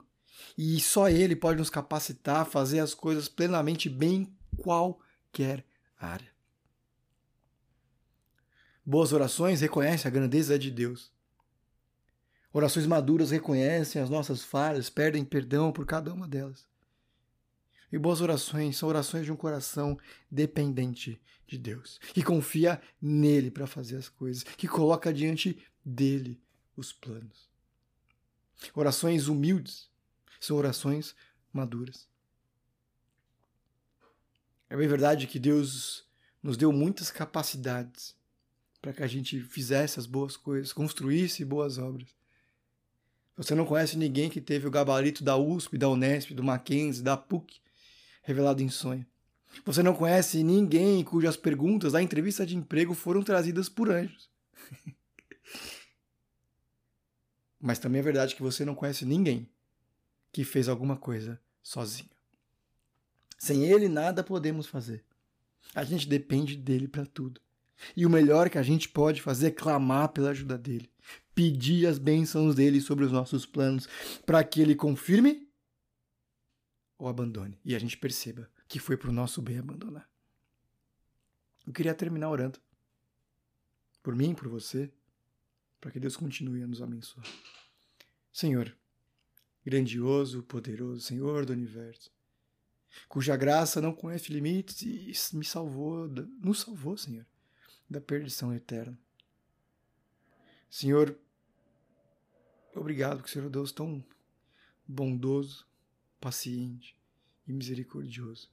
E 0.57 0.79
só 0.79 1.09
Ele 1.09 1.35
pode 1.35 1.59
nos 1.59 1.69
capacitar 1.69 2.41
a 2.41 2.45
fazer 2.45 2.79
as 2.79 2.93
coisas 2.93 3.27
plenamente 3.27 3.89
bem 3.89 4.15
em 4.15 4.57
qualquer 4.57 5.65
área. 5.97 6.29
Boas 8.85 9.13
orações 9.13 9.61
reconhecem 9.61 10.09
a 10.09 10.11
grandeza 10.11 10.57
de 10.57 10.71
Deus. 10.71 11.11
Orações 12.51 12.87
maduras 12.87 13.29
reconhecem 13.29 14.01
as 14.01 14.09
nossas 14.09 14.43
falhas, 14.43 14.89
perdem 14.89 15.23
perdão 15.23 15.71
por 15.71 15.85
cada 15.85 16.11
uma 16.11 16.27
delas. 16.27 16.67
E 17.91 17.97
boas 17.97 18.21
orações 18.21 18.77
são 18.77 18.89
orações 18.89 19.25
de 19.25 19.31
um 19.31 19.35
coração 19.35 19.97
dependente 20.29 21.21
de 21.47 21.57
Deus, 21.57 21.99
que 22.13 22.23
confia 22.23 22.81
nele 23.01 23.49
para 23.49 23.67
fazer 23.67 23.95
as 23.95 24.07
coisas, 24.07 24.43
que 24.43 24.67
coloca 24.67 25.13
diante 25.13 25.57
dele 25.83 26.41
os 26.75 26.93
planos. 26.93 27.49
Orações 28.75 29.27
humildes 29.27 29.88
são 30.39 30.57
orações 30.57 31.15
maduras. 31.51 32.07
É 34.69 34.77
bem 34.77 34.87
verdade 34.87 35.27
que 35.27 35.39
Deus 35.39 36.07
nos 36.41 36.55
deu 36.55 36.71
muitas 36.71 37.11
capacidades 37.11 38.15
para 38.81 38.93
que 38.93 39.03
a 39.03 39.07
gente 39.07 39.41
fizesse 39.41 39.99
as 39.99 40.05
boas 40.05 40.37
coisas, 40.37 40.71
construísse 40.71 41.43
boas 41.43 41.77
obras. 41.77 42.15
Você 43.35 43.55
não 43.55 43.65
conhece 43.65 43.97
ninguém 43.97 44.29
que 44.29 44.39
teve 44.39 44.67
o 44.67 44.71
gabarito 44.71 45.23
da 45.23 45.35
USP, 45.37 45.77
da 45.77 45.89
Unesp, 45.89 46.33
do 46.33 46.43
Mackenzie, 46.43 47.03
da 47.03 47.17
PUC, 47.17 47.59
revelado 48.21 48.61
em 48.61 48.69
sonho. 48.69 49.05
Você 49.65 49.81
não 49.81 49.95
conhece 49.95 50.43
ninguém 50.43 51.03
cujas 51.03 51.35
perguntas 51.35 51.93
da 51.93 52.01
entrevista 52.01 52.45
de 52.45 52.55
emprego 52.55 52.93
foram 52.93 53.23
trazidas 53.23 53.67
por 53.67 53.89
anjos. 53.89 54.29
Mas 57.59 57.79
também 57.79 57.99
é 57.99 58.03
verdade 58.03 58.35
que 58.35 58.41
você 58.41 58.63
não 58.63 58.75
conhece 58.75 59.03
ninguém 59.03 59.49
que 60.31 60.43
fez 60.43 60.67
alguma 60.67 60.97
coisa 60.97 61.39
sozinho. 61.61 62.09
Sem 63.37 63.65
ele, 63.65 63.87
nada 63.87 64.23
podemos 64.23 64.67
fazer. 64.67 65.03
A 65.73 65.83
gente 65.83 66.07
depende 66.07 66.55
dele 66.55 66.87
para 66.87 67.05
tudo. 67.05 67.41
E 67.95 68.05
o 68.05 68.09
melhor 68.09 68.49
que 68.49 68.57
a 68.57 68.63
gente 68.63 68.89
pode 68.89 69.21
fazer 69.21 69.47
é 69.47 69.51
clamar 69.51 70.09
pela 70.09 70.31
ajuda 70.31 70.57
dele, 70.57 70.91
pedir 71.33 71.87
as 71.87 71.97
bênçãos 71.97 72.55
dele 72.55 72.81
sobre 72.81 73.05
os 73.05 73.11
nossos 73.11 73.45
planos, 73.45 73.87
para 74.25 74.43
que 74.43 74.61
ele 74.61 74.75
confirme 74.75 75.49
ou 76.97 77.07
abandone. 77.07 77.57
E 77.63 77.73
a 77.73 77.79
gente 77.79 77.97
perceba 77.97 78.49
que 78.67 78.79
foi 78.79 78.97
para 78.97 79.09
o 79.09 79.13
nosso 79.13 79.41
bem 79.41 79.57
abandonar. 79.57 80.09
Eu 81.65 81.71
queria 81.71 81.93
terminar 81.93 82.29
orando. 82.29 82.59
Por 84.03 84.15
mim, 84.15 84.33
por 84.35 84.47
você, 84.47 84.91
para 85.79 85.91
que 85.91 85.99
Deus 85.99 86.17
continue 86.17 86.63
a 86.63 86.67
nos 86.67 86.81
abençoar. 86.81 87.25
Senhor, 88.31 88.75
grandioso, 89.69 90.41
poderoso, 90.41 91.01
Senhor 91.01 91.45
do 91.45 91.53
universo, 91.53 92.11
cuja 93.07 93.37
graça 93.37 93.79
não 93.79 93.93
conhece 93.93 94.33
limites 94.33 94.81
e 94.81 95.37
me 95.37 95.45
salvou, 95.45 96.07
nos 96.41 96.61
salvou, 96.61 96.97
Senhor, 96.97 97.25
da 97.87 98.01
perdição 98.01 98.51
eterna. 98.51 98.97
Senhor, 100.71 101.15
obrigado 102.75 103.17
porque 103.17 103.29
o 103.29 103.33
Senhor 103.33 103.45
é 103.45 103.49
Deus 103.49 103.71
tão 103.71 104.03
bondoso, 104.87 105.67
paciente 106.19 106.97
e 107.47 107.53
misericordioso. 107.53 108.49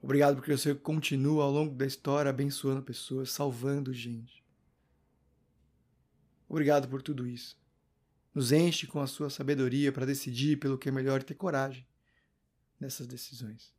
Obrigado 0.00 0.36
porque 0.36 0.52
o 0.52 0.58
Senhor 0.58 0.78
continua 0.78 1.44
ao 1.44 1.50
longo 1.50 1.74
da 1.74 1.86
história 1.86 2.30
abençoando 2.30 2.82
pessoas, 2.82 3.32
salvando 3.32 3.92
gente. 3.92 4.42
Obrigado 6.48 6.88
por 6.88 7.02
tudo 7.02 7.26
isso. 7.26 7.60
Nos 8.34 8.52
enche 8.52 8.86
com 8.86 9.00
a 9.00 9.06
sua 9.06 9.28
sabedoria 9.28 9.92
para 9.92 10.06
decidir 10.06 10.58
pelo 10.58 10.78
que 10.78 10.88
é 10.88 10.92
melhor 10.92 11.20
e 11.20 11.24
ter 11.24 11.34
coragem 11.34 11.86
nessas 12.80 13.06
decisões. 13.06 13.72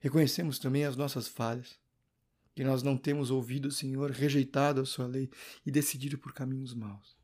Reconhecemos 0.00 0.58
também 0.58 0.84
as 0.84 0.96
nossas 0.96 1.26
falhas, 1.26 1.78
que 2.54 2.62
nós 2.62 2.82
não 2.82 2.96
temos 2.96 3.30
ouvido 3.30 3.68
o 3.68 3.72
Senhor, 3.72 4.10
rejeitado 4.10 4.80
a 4.80 4.86
sua 4.86 5.06
lei 5.06 5.30
e 5.64 5.70
decidido 5.70 6.18
por 6.18 6.32
caminhos 6.32 6.74
maus. 6.74 7.16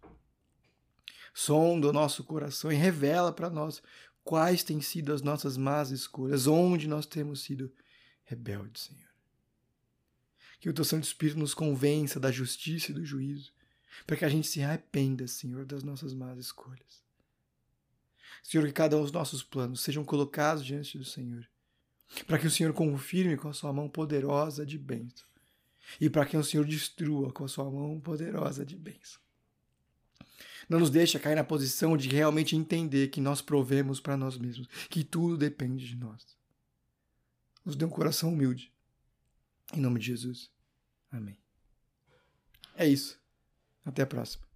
Sonda 1.32 1.88
o 1.88 1.93
nosso 1.93 2.24
coração 2.24 2.72
e 2.72 2.74
revela 2.74 3.32
para 3.32 3.49
nós 3.49 3.82
quais 4.24 4.64
têm 4.64 4.80
sido 4.80 5.12
as 5.12 5.22
nossas 5.22 5.57
más 5.57 5.91
escolhas, 5.91 6.47
onde 6.47 6.88
nós 6.88 7.07
temos 7.07 7.43
sido 7.43 7.72
rebeldes, 8.24 8.84
Senhor. 8.84 9.11
Que 10.59 10.68
o 10.68 10.74
teu 10.74 10.84
Santo 10.84 11.05
Espírito 11.05 11.38
nos 11.38 11.55
convença 11.55 12.18
da 12.18 12.30
justiça 12.30 12.91
e 12.91 12.95
do 12.95 13.05
juízo, 13.05 13.53
para 14.07 14.16
que 14.16 14.24
a 14.24 14.28
gente 14.28 14.47
se 14.47 14.62
arrependa, 14.62 15.26
Senhor, 15.26 15.64
das 15.64 15.82
nossas 15.82 16.14
más 16.14 16.38
escolhas. 16.38 17.03
Senhor, 18.43 18.66
que 18.66 18.72
cada 18.72 18.97
um 18.97 19.03
dos 19.03 19.12
nossos 19.12 19.43
planos 19.43 19.80
sejam 19.80 20.05
colocados 20.05 20.64
diante 20.64 20.97
do 20.97 21.05
Senhor, 21.05 21.47
para 22.26 22.38
que 22.38 22.47
o 22.47 22.51
Senhor 22.51 22.72
confirme 22.72 23.36
com 23.36 23.49
a 23.49 23.53
sua 23.53 23.72
mão 23.72 23.88
poderosa 23.88 24.64
de 24.64 24.78
bênção, 24.78 25.26
e 26.01 26.09
para 26.09 26.24
que 26.24 26.36
o 26.36 26.45
Senhor 26.45 26.64
destrua 26.64 27.32
com 27.32 27.45
a 27.45 27.49
sua 27.49 27.70
mão 27.70 28.01
poderosa 28.01 28.64
de 28.64 28.76
bênção. 28.76 29.20
Não 30.68 30.78
nos 30.78 30.91
deixa 30.91 31.18
cair 31.18 31.34
na 31.34 31.43
posição 31.43 31.97
de 31.97 32.09
realmente 32.09 32.55
entender 32.55 33.09
que 33.09 33.20
nós 33.20 33.43
provemos 33.43 33.99
para 33.99 34.16
nós 34.16 34.38
mesmos, 34.38 34.68
que 34.88 35.03
tudo 35.03 35.36
depende 35.36 35.86
de 35.86 35.97
nós. 35.97 36.38
Nos 37.64 37.74
dê 37.74 37.84
um 37.84 37.91
coração 37.91 38.32
humilde. 38.32 38.72
Em 39.74 39.80
nome 39.80 39.99
de 39.99 40.07
Jesus. 40.07 40.51
Amém. 41.11 41.36
É 42.76 42.86
isso. 42.86 43.19
Até 43.91 44.03
a 44.03 44.07
próxima. 44.07 44.49